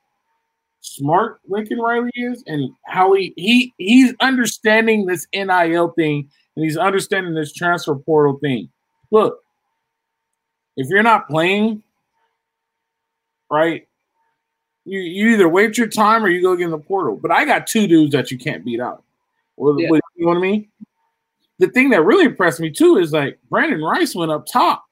[0.80, 6.76] smart Lincoln Riley is and how he he he's understanding this NIL thing and he's
[6.76, 8.68] understanding this transfer portal thing.
[9.10, 9.38] Look,
[10.76, 11.82] if you're not playing,
[13.50, 13.86] right,
[14.84, 17.16] you, you either wait your time or you go get in the portal.
[17.16, 19.02] But I got two dudes that you can't beat out.
[19.56, 19.88] Well, yeah.
[19.88, 20.68] you know what I mean?
[21.58, 24.84] The thing that really impressed me too is like Brandon Rice went up top.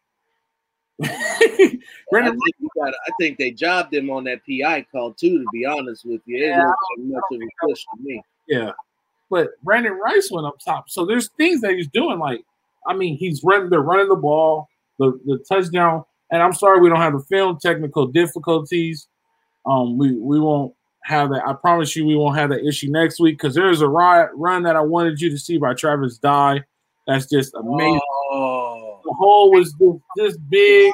[1.03, 5.39] Brenden, I think, I think they jobbed him on that PI call too.
[5.39, 8.23] To be honest with you, yeah, it much of a push to me.
[8.47, 8.73] Yeah,
[9.31, 10.89] but Brandon Rice went up top.
[10.91, 12.19] So there's things that he's doing.
[12.21, 12.45] Like,
[12.87, 13.71] I mean, he's running.
[13.71, 14.69] They're running the ball,
[14.99, 16.05] the the touchdown.
[16.31, 19.09] And I'm sorry we don't have the film technical difficulties.
[19.67, 21.47] Um, we we won't have that.
[21.47, 24.63] I promise you, we won't have that issue next week because there's a riot run
[24.65, 26.63] that I wanted you to see by Travis Dye.
[27.07, 28.01] That's just amazing.
[28.33, 29.01] Oh.
[29.05, 30.93] The hole was just, just big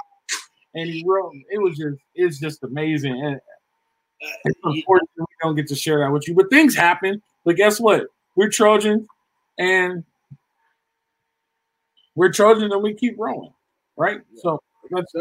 [0.75, 1.33] and he wrote.
[1.51, 3.21] It was just it's just amazing.
[3.21, 3.41] And
[4.45, 7.23] it's unfortunate we don't get to share that with you, but things happen.
[7.45, 8.07] But guess what?
[8.37, 9.07] We're Trojans,
[9.59, 10.05] and
[12.15, 13.53] we're Trojans, and we keep growing,
[13.97, 14.21] right?
[14.37, 14.61] So
[14.91, 15.13] that's.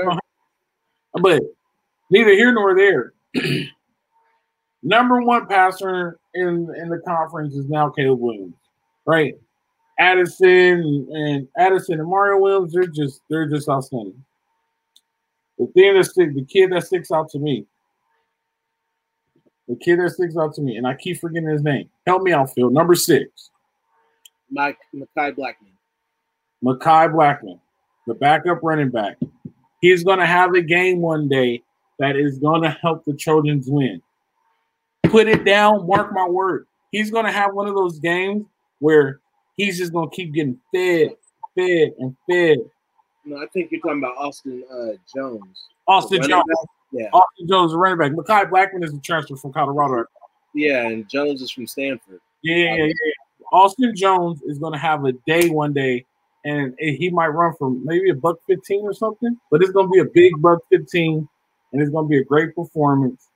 [1.14, 1.42] But
[2.12, 3.14] neither here nor there.
[4.84, 8.56] Number one passer in in the conference is now Caleb Williams,
[9.06, 9.36] right?
[10.00, 14.24] Addison and Addison and Mario Williams, they're just they're just outstanding.
[15.58, 17.66] The thing that stick, the kid that sticks out to me,
[19.68, 21.90] the kid that sticks out to me, and I keep forgetting his name.
[22.06, 22.70] Help me out, Phil.
[22.70, 23.50] Number six.
[24.50, 25.74] Mike Mekhi Blackmon.
[26.64, 27.60] Mekhi Blackmon,
[28.06, 29.18] the backup running back.
[29.82, 31.62] He's going to have a game one day
[32.00, 34.02] that is going to help the Trojans win.
[35.04, 36.68] Put it down, mark my word.
[36.92, 38.46] He's going to have one of those games
[38.80, 39.20] where
[39.56, 41.16] he's just going to keep getting fed,
[41.56, 42.60] fed, and fed
[43.28, 45.66] no, I think you're talking about Austin uh, Jones.
[45.88, 46.46] Austin Jones.
[46.94, 47.10] Yeah.
[47.12, 48.14] Austin Jones, the running back.
[48.14, 50.06] Mekhi Blackmon is the transfer from Colorado.
[50.56, 52.22] Yeah, and Jones is from Stanford.
[52.42, 52.94] Yeah, yeah, yeah.
[53.52, 56.06] Austin Jones is going to have a day one day,
[56.46, 59.92] and he might run for maybe a buck 15 or something, but it's going to
[59.92, 61.28] be a big buck 15,
[61.72, 63.28] and it's going to be a great performance.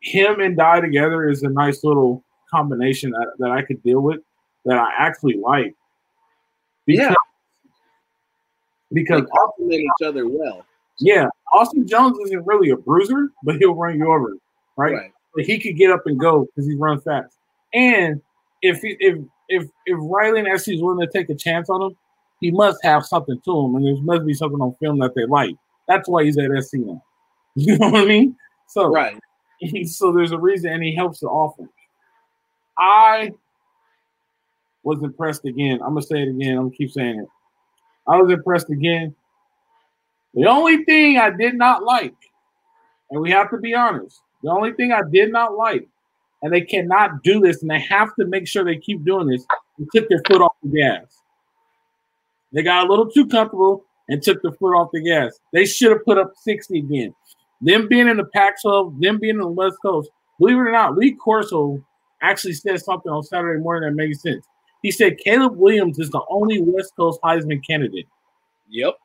[0.00, 4.20] Him and Dye together is a nice little combination that, that I could deal with
[4.64, 5.74] that I actually like.
[6.86, 7.14] Because yeah
[8.94, 10.64] because they complement each other well.
[11.00, 14.36] Yeah, Austin Jones isn't really a bruiser, but he'll run you over,
[14.76, 14.94] right?
[14.94, 15.10] right.
[15.34, 17.36] But he could get up and go because he runs fast.
[17.74, 18.22] And
[18.62, 21.82] if he, if if if Riley and SC is willing to take a chance on
[21.82, 21.96] him,
[22.40, 25.26] he must have something to him, and there must be something on film that they
[25.26, 25.56] like.
[25.88, 27.02] That's why he's at SC now.
[27.56, 28.36] You know what I mean?
[28.66, 29.18] So right.
[29.86, 31.70] So there's a reason, and he helps the offense.
[32.76, 33.32] I
[34.82, 35.80] was impressed again.
[35.82, 36.56] I'm gonna say it again.
[36.56, 37.28] I'm gonna keep saying it.
[38.06, 39.14] I was impressed again.
[40.34, 42.14] The only thing I did not like,
[43.10, 45.86] and we have to be honest, the only thing I did not like,
[46.42, 49.46] and they cannot do this, and they have to make sure they keep doing this,
[49.78, 51.22] they took their foot off the gas.
[52.52, 55.38] They got a little too comfortable and took the foot off the gas.
[55.52, 57.14] They should have put up 60 again.
[57.60, 60.72] Them being in the Pac 12, them being in the West Coast, believe it or
[60.72, 61.82] not, Lee Corso
[62.20, 64.46] actually said something on Saturday morning that made sense.
[64.82, 68.06] He said Caleb Williams is the only West Coast Heisman candidate.
[68.68, 68.96] Yep.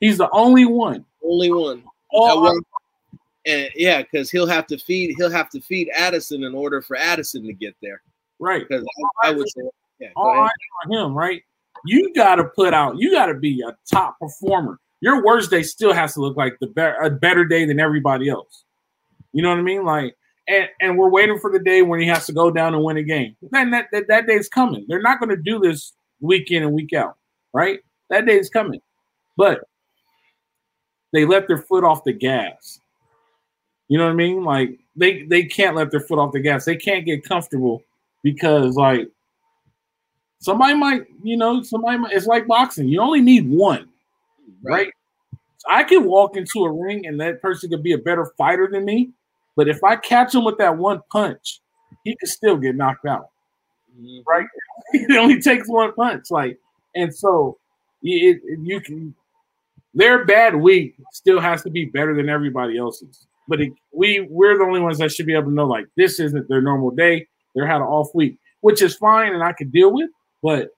[0.00, 1.04] He's the only one.
[1.24, 1.84] Only one.
[2.10, 2.60] All,
[3.46, 6.96] and yeah, because he'll have to feed he'll have to feed Addison in order for
[6.96, 8.02] Addison to get there.
[8.38, 8.66] Right.
[8.68, 8.84] Because
[9.22, 9.62] I, I, would say,
[10.00, 10.50] yeah, all eyes
[10.84, 11.42] on him, right?
[11.84, 12.96] You got to put out.
[12.98, 14.78] You got to be a top performer.
[15.00, 18.28] Your worst day still has to look like the better a better day than everybody
[18.28, 18.64] else.
[19.32, 19.84] You know what I mean?
[19.84, 20.16] Like,
[20.48, 22.98] and and we're waiting for the day when he has to go down and win
[22.98, 23.36] a game.
[23.50, 24.84] Then that that, that day's coming.
[24.88, 27.16] They're not going to do this week in and week out,
[27.52, 27.80] right?
[28.10, 28.80] That day's coming,
[29.36, 29.60] but
[31.12, 32.80] they let their foot off the gas.
[33.88, 34.44] You know what I mean?
[34.44, 36.64] Like they they can't let their foot off the gas.
[36.64, 37.82] They can't get comfortable
[38.22, 39.08] because like
[40.42, 42.88] somebody might, you know, somebody might, it's like boxing.
[42.88, 43.88] You only need one,
[44.62, 44.72] right?
[44.72, 44.92] right?
[45.70, 48.84] I can walk into a ring and that person could be a better fighter than
[48.84, 49.10] me,
[49.56, 51.60] but if I catch him with that one punch,
[52.04, 53.28] he could still get knocked out,
[53.96, 54.20] mm-hmm.
[54.26, 54.46] right?
[54.92, 56.58] it only takes one punch, like,
[56.94, 57.58] and so
[58.02, 59.14] it, it, you can.
[59.94, 64.56] Their bad week still has to be better than everybody else's, but it, we we're
[64.56, 67.26] the only ones that should be able to know like this isn't their normal day.
[67.54, 70.08] They're had an off week, which is fine and I could deal with,
[70.42, 70.70] but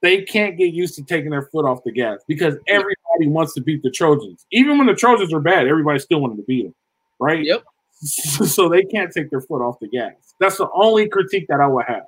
[0.00, 3.60] they can't get used to taking their foot off the gas because everybody wants to
[3.60, 4.46] beat the Trojans.
[4.52, 6.74] Even when the Trojans are bad, everybody still wanted to beat them,
[7.18, 7.44] right?
[7.44, 7.64] Yep.
[8.00, 10.12] So they can't take their foot off the gas.
[10.38, 12.04] That's the only critique that I would have.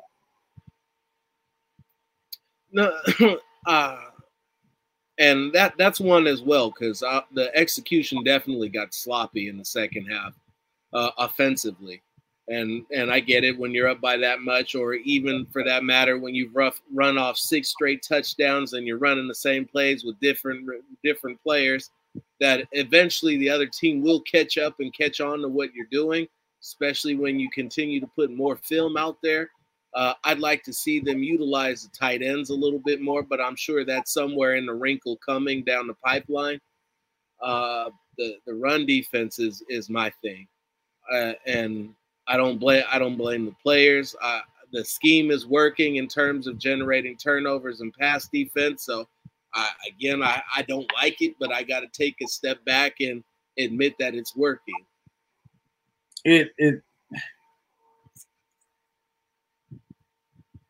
[2.71, 2.97] No,
[3.67, 3.97] uh,
[5.19, 9.65] and that that's one as well because uh, the execution definitely got sloppy in the
[9.65, 10.35] second half,
[10.93, 12.03] uh, offensively
[12.49, 15.85] and and I get it when you're up by that much, or even for that
[15.85, 20.05] matter, when you've rough, run off six straight touchdowns and you're running the same plays
[20.05, 20.69] with different
[21.05, 21.91] different players,
[22.41, 26.27] that eventually the other team will catch up and catch on to what you're doing,
[26.61, 29.51] especially when you continue to put more film out there.
[29.95, 33.41] Uh, I'd like to see them utilize the tight ends a little bit more, but
[33.41, 36.61] I'm sure that's somewhere in the wrinkle coming down the pipeline.
[37.43, 40.47] Uh, the the run defense is is my thing,
[41.13, 41.95] uh, and
[42.31, 44.15] I don't blame I don't blame the players.
[44.23, 44.41] Uh,
[44.73, 48.85] the scheme is working in terms of generating turnovers and pass defense.
[48.85, 49.09] So
[49.89, 53.25] again, I, I don't like it, but I got to take a step back and
[53.59, 54.75] admit that it's working.
[56.25, 56.83] It it.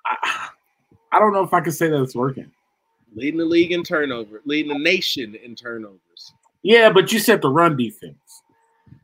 [0.07, 0.49] I,
[1.13, 2.51] I don't know if I can say that it's working.
[3.15, 6.33] Leading the league in turnover, leading the nation in turnovers.
[6.63, 8.40] Yeah, but you said the run defense.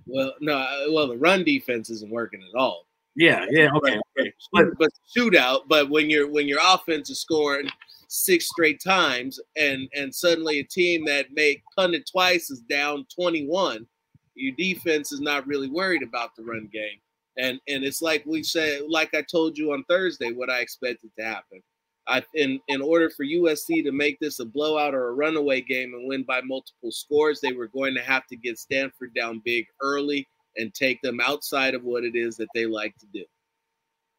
[0.07, 2.86] Well, no, uh, well, the run defense isn't working at all.
[3.16, 4.32] Yeah, yeah, okay, okay.
[4.52, 5.62] But, but shootout.
[5.68, 7.68] But when your when your offense is scoring
[8.09, 13.46] six straight times, and and suddenly a team that made punted twice is down twenty
[13.46, 13.86] one,
[14.34, 16.98] your defense is not really worried about the run game.
[17.38, 21.11] And and it's like we said, like I told you on Thursday, what I expected
[21.18, 21.62] to happen.
[22.09, 25.92] I, in in order for USC to make this a blowout or a runaway game
[25.94, 29.66] and win by multiple scores, they were going to have to get Stanford down big
[29.80, 33.24] early and take them outside of what it is that they like to do.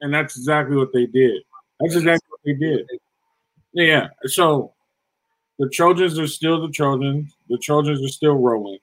[0.02, 1.42] And that's exactly what they did.
[1.80, 2.86] That's exactly what they did.
[3.74, 4.10] Yeah.
[4.26, 4.74] So
[5.60, 7.36] the Trojans are still the Trojans.
[7.50, 8.80] The Trojans are still rolling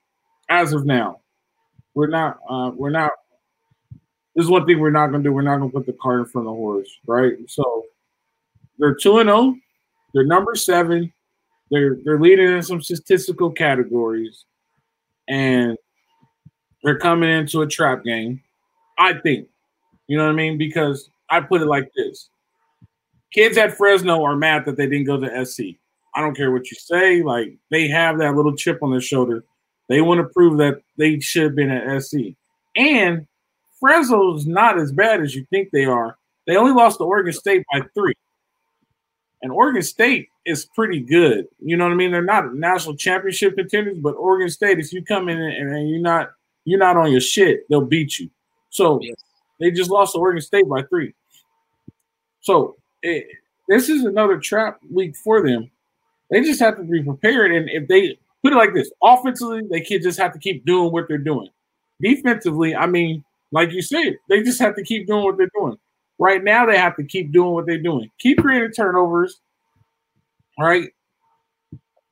[0.49, 1.21] as of now.
[1.95, 2.39] We're not.
[2.49, 3.13] Uh, we're not.
[4.35, 5.33] This is one thing we're not going to do.
[5.33, 7.35] We're not going to put the cart in front of the horse, right?
[7.47, 7.85] So
[8.79, 9.39] they're two and zero.
[9.39, 9.57] Oh.
[10.13, 11.13] They're number seven.
[11.71, 14.45] They're they're leading in some statistical categories,
[15.29, 15.77] and
[16.83, 18.43] they're coming into a trap game.
[18.99, 19.49] I think,
[20.07, 20.57] you know what I mean?
[20.57, 22.29] Because I put it like this:
[23.33, 25.61] kids at Fresno are mad that they didn't go to SC.
[26.15, 27.23] I don't care what you say.
[27.23, 29.45] Like they have that little chip on their shoulder.
[29.89, 32.37] They want to prove that they should have been at SC.
[32.77, 33.27] And
[33.81, 36.17] Fresno's not as bad as you think they are.
[36.47, 38.15] They only lost to Oregon State by three.
[39.45, 41.47] And Oregon State is pretty good.
[41.61, 42.11] You know what I mean?
[42.11, 46.31] They're not national championship contenders, but Oregon State, if you come in and you're not
[46.65, 48.31] you're not on your shit, they'll beat you.
[48.71, 49.17] So yes.
[49.61, 51.13] they just lost to Oregon State by three.
[52.41, 53.27] So it,
[53.69, 55.71] this is another trap week for them.
[56.31, 57.53] They just have to be prepared.
[57.53, 60.91] And if they put it like this, offensively, they can just have to keep doing
[60.91, 61.51] what they're doing.
[62.01, 63.23] Defensively, I mean,
[63.53, 65.77] like you said, they just have to keep doing what they're doing.
[66.19, 68.11] Right now, they have to keep doing what they're doing.
[68.19, 69.41] Keep creating turnovers,
[70.59, 70.91] right?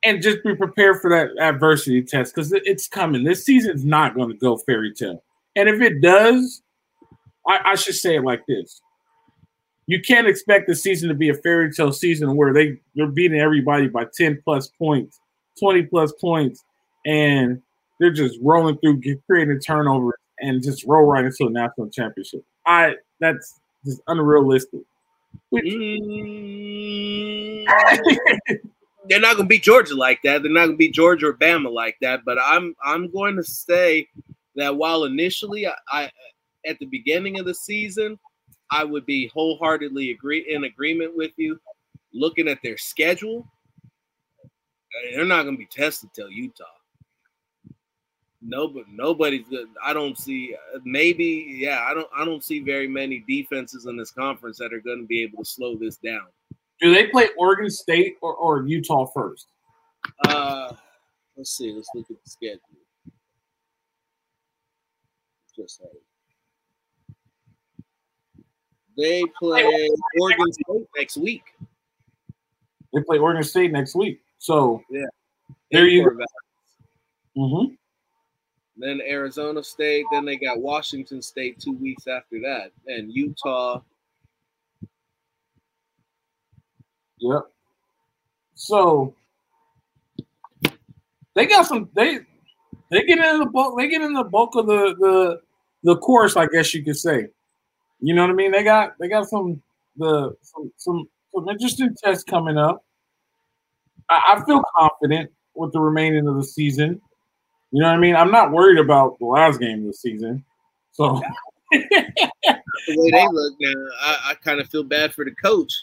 [0.03, 3.23] And just be prepared for that adversity test because it's coming.
[3.23, 5.23] This season's not going to go fairy tale.
[5.55, 6.61] And if it does,
[7.47, 8.81] I, I should say it like this.
[9.85, 13.39] You can't expect the season to be a fairy tale season where they, they're beating
[13.39, 15.19] everybody by 10 plus points,
[15.59, 16.63] 20 plus points,
[17.05, 17.61] and
[17.99, 22.43] they're just rolling through, creating turnovers, and just roll right into a national championship.
[22.65, 24.81] I that's just unrealistic.
[25.53, 26.43] Mm.
[29.09, 30.43] They're not gonna beat Georgia like that.
[30.43, 32.21] They're not gonna beat Georgia or Bama like that.
[32.25, 34.07] But I'm I'm going to say
[34.55, 36.11] that while initially I, I
[36.65, 38.17] at the beginning of the season,
[38.71, 41.59] I would be wholeheartedly agree in agreement with you.
[42.13, 43.45] Looking at their schedule,
[45.15, 46.63] they're not going to be tested till Utah.
[48.45, 49.69] Nobody, nobody's good.
[49.83, 50.55] I don't see.
[50.83, 51.85] Maybe, yeah.
[51.89, 52.07] I don't.
[52.15, 55.43] I don't see very many defenses in this conference that are going to be able
[55.43, 56.25] to slow this down.
[56.81, 59.47] Do they play Oregon State or, or Utah first?
[60.27, 60.73] Uh,
[61.37, 61.71] let's see.
[61.71, 62.59] Let's look at the schedule.
[65.55, 65.91] Just like
[68.97, 69.89] they play
[70.19, 71.43] Oregon State next week.
[72.93, 74.21] They play Oregon State next week.
[74.39, 75.05] So yeah,
[75.71, 76.25] there you go.
[77.37, 77.73] Mm-hmm.
[78.77, 80.05] Then Arizona State.
[80.11, 83.81] Then they got Washington State two weeks after that, and Utah.
[87.19, 87.43] Yep.
[88.55, 89.15] So
[91.35, 91.89] they got some.
[91.95, 92.19] They
[92.91, 93.77] they get in the bulk.
[93.77, 95.41] They get in the bulk of the the
[95.83, 97.27] the course, I guess you could say.
[97.99, 98.51] You know what I mean?
[98.51, 99.61] They got they got some
[99.97, 102.83] the some some, some interesting tests coming up.
[104.09, 107.01] I, I feel confident with the remaining of the season.
[107.73, 108.15] You know what I mean?
[108.15, 110.45] I'm not worried about the last game of the season.
[110.91, 111.19] So
[111.71, 115.73] the way they look now, I, I kind of feel bad for the coach.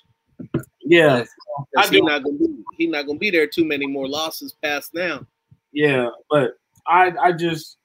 [0.83, 2.47] Yeah, he's not gonna be
[2.79, 5.27] he's not gonna be there too many more losses past now.
[5.73, 6.53] Yeah, but
[6.87, 7.77] I I just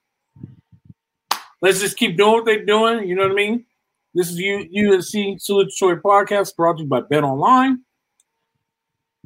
[1.64, 3.10] let's just keep doing what they're doing.
[3.10, 3.66] You know what I mean?
[4.14, 7.80] This is U- UNC Detroit podcast brought to you by Bet Online.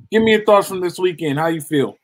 [0.09, 1.37] Give me your thoughts from this weekend.
[1.37, 1.98] How you feel?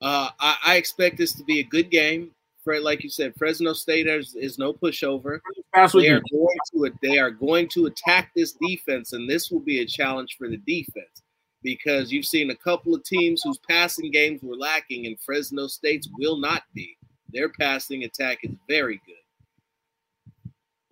[0.00, 2.30] Uh, I, I, expect this to be a good game.
[2.64, 5.40] Fred, like you said, Fresno State is, is no pushover.
[5.74, 9.80] They are going to they are going to attack this defense, and this will be
[9.80, 11.22] a challenge for the defense
[11.62, 16.08] because you've seen a couple of teams whose passing games were lacking, and Fresno State's
[16.18, 16.96] will not be.
[17.32, 19.14] Their passing attack is very good.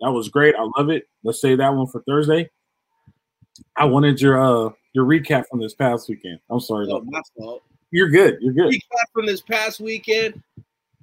[0.01, 0.55] That was great.
[0.55, 1.07] I love it.
[1.23, 2.49] Let's say that one for Thursday.
[3.75, 6.39] I wanted your uh your recap from this past weekend.
[6.49, 6.87] I'm sorry.
[6.89, 7.63] Oh, my fault.
[7.91, 8.37] You're good.
[8.41, 8.73] You're good.
[8.73, 10.41] Recap from this past weekend.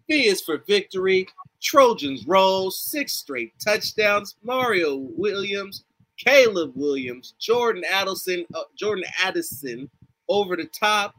[0.08, 1.26] B is for victory.
[1.60, 4.36] Trojans roll six straight touchdowns.
[4.42, 5.84] Mario Williams,
[6.16, 9.90] Caleb Williams, Jordan Addison, uh, Jordan Addison
[10.28, 11.14] over the top.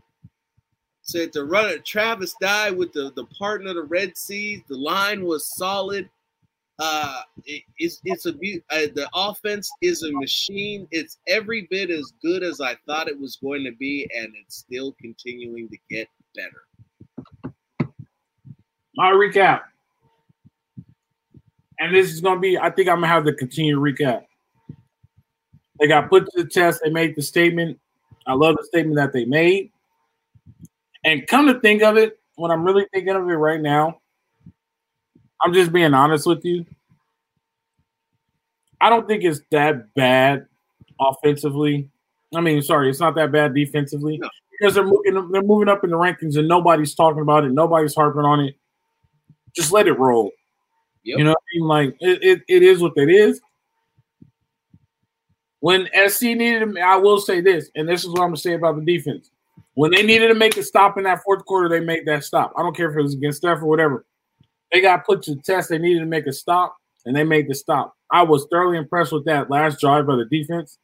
[1.01, 1.85] Said to run it.
[1.85, 4.61] Travis Dye with the, the partner of the Red Seas.
[4.67, 6.09] The line was solid
[6.79, 10.87] uh, it, it's it's a uh, the offense is a machine.
[10.91, 14.57] It's every bit as good as I thought it was going to be, and it's
[14.57, 17.91] still continuing to get better.
[18.95, 19.61] My recap,
[21.79, 22.57] and this is going to be.
[22.57, 24.23] I think I'm gonna have to continue recap.
[25.79, 26.81] They got put to the test.
[26.83, 27.79] They made the statement.
[28.25, 29.71] I love the statement that they made.
[31.03, 34.01] And come to think of it, when I'm really thinking of it right now,
[35.41, 36.65] I'm just being honest with you.
[38.79, 40.47] I don't think it's that bad
[40.99, 41.89] offensively.
[42.35, 44.29] I mean, sorry, it's not that bad defensively no.
[44.51, 47.95] because they're moving they're moving up in the rankings and nobody's talking about it, nobody's
[47.95, 48.55] harping on it.
[49.55, 50.31] Just let it roll.
[51.03, 51.19] Yep.
[51.19, 51.67] You know, I mean?
[51.67, 53.41] like it, it, it is what it is.
[55.59, 58.75] When SC needed, I will say this, and this is what I'm gonna say about
[58.75, 59.31] the defense.
[59.73, 62.53] When they needed to make a stop in that fourth quarter, they made that stop.
[62.57, 64.05] I don't care if it was against Steph or whatever.
[64.71, 65.69] They got put to the test.
[65.69, 67.95] They needed to make a stop, and they made the stop.
[68.11, 70.77] I was thoroughly impressed with that last drive by the defense,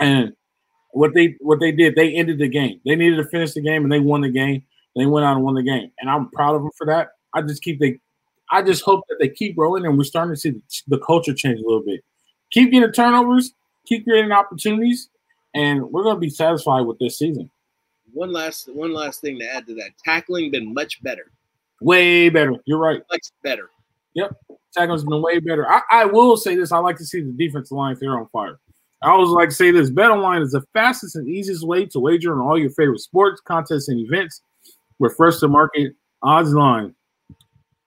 [0.00, 0.34] and
[0.92, 1.94] what they what they did.
[1.94, 2.80] They ended the game.
[2.84, 4.62] They needed to finish the game, and they won the game.
[4.96, 7.12] They went out and won the game, and I'm proud of them for that.
[7.34, 7.98] I just keep they,
[8.50, 11.34] I just hope that they keep rolling, and we're starting to see the, the culture
[11.34, 12.04] change a little bit.
[12.50, 13.54] Keep getting turnovers,
[13.86, 15.08] keep creating opportunities,
[15.54, 17.50] and we're going to be satisfied with this season.
[18.12, 21.30] One last one last thing to add to that: tackling been much better.
[21.82, 22.54] Way better.
[22.64, 23.02] You're right.
[23.10, 23.68] Much better.
[24.14, 24.36] Yep.
[24.76, 25.68] Tackling's been way better.
[25.68, 26.72] I, I will say this.
[26.72, 28.58] I like to see the defensive line if they're on fire.
[29.02, 29.90] I always like to say this.
[29.90, 33.40] Bet online is the fastest and easiest way to wager on all your favorite sports,
[33.44, 34.42] contests, and events.
[34.98, 36.94] We're first to market odds line.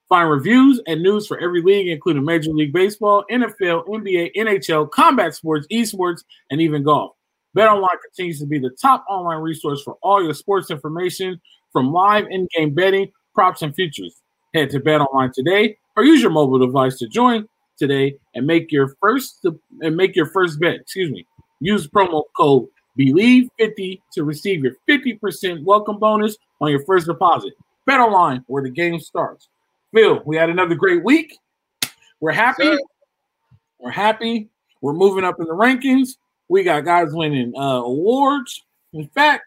[0.10, 5.34] Find reviews and news for every league, including Major League Baseball, NFL, NBA, NHL, combat
[5.34, 7.16] sports, esports, and even golf.
[7.58, 11.40] BetOnline continues to be the top online resource for all your sports information,
[11.72, 14.22] from live in-game betting props, and futures.
[14.54, 18.72] Head to Bet Online today or use your mobile device to join today and make
[18.72, 19.46] your first
[19.82, 20.76] and make your first bet.
[20.76, 21.28] Excuse me.
[21.60, 22.68] Use promo code
[22.98, 27.54] Believe50 to receive your 50% welcome bonus on your first deposit.
[27.86, 29.50] Bet online where the game starts.
[29.94, 31.38] Phil, we had another great week.
[32.22, 32.64] We're happy.
[32.64, 32.80] Sure.
[33.80, 34.50] We're happy.
[34.82, 36.12] We're moving up in the rankings.
[36.48, 38.64] We got guys winning uh, awards.
[38.94, 39.44] In fact,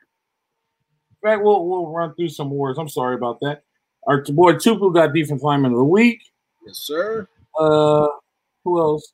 [1.11, 2.78] in fact, we'll we'll run through some awards.
[2.78, 3.62] I'm sorry about that.
[4.09, 6.23] Our boy Tupu got defense lineman of the week.
[6.67, 7.29] Yes, sir.
[7.59, 8.09] Uh,
[8.65, 9.13] who else?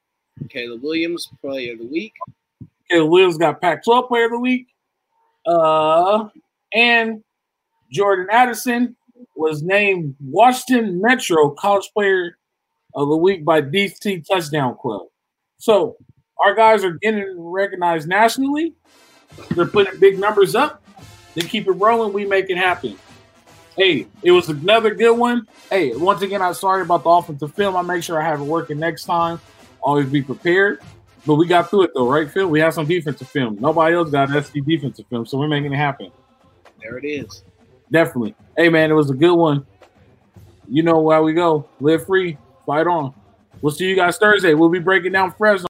[0.49, 2.13] Caleb Williams, player of the week.
[2.89, 4.69] Caleb Williams got Pac-12 player of the week.
[5.47, 6.29] Uh,
[6.73, 7.25] and
[7.91, 8.95] Jordan Addison
[9.35, 12.39] was named Washington Metro College Player
[12.95, 15.07] of the Week by DC Touchdown Club.
[15.59, 15.97] So
[16.45, 18.75] our guys are getting recognized nationally.
[19.57, 20.85] They're putting big numbers up.
[21.35, 22.13] They keep it rolling.
[22.13, 22.97] We make it happen.
[23.77, 25.49] Hey, it was another good one.
[25.69, 27.77] Hey, once again, I'm sorry about the offensive film.
[27.77, 29.41] I make sure I have it working next time.
[29.83, 30.81] Always be prepared.
[31.27, 32.49] But we got through it though, right, Phil?
[32.49, 33.59] We have some defensive film.
[33.61, 36.13] Nobody else got SD defensive film, so we're making it happen.
[36.81, 37.43] There it is.
[37.91, 38.35] Definitely.
[38.57, 39.67] Hey man, it was a good one.
[40.69, 41.67] You know where we go.
[41.81, 43.15] Live free, fight on.
[43.61, 44.55] We'll see you guys Thursday.
[44.55, 45.63] We'll be breaking down Fresno.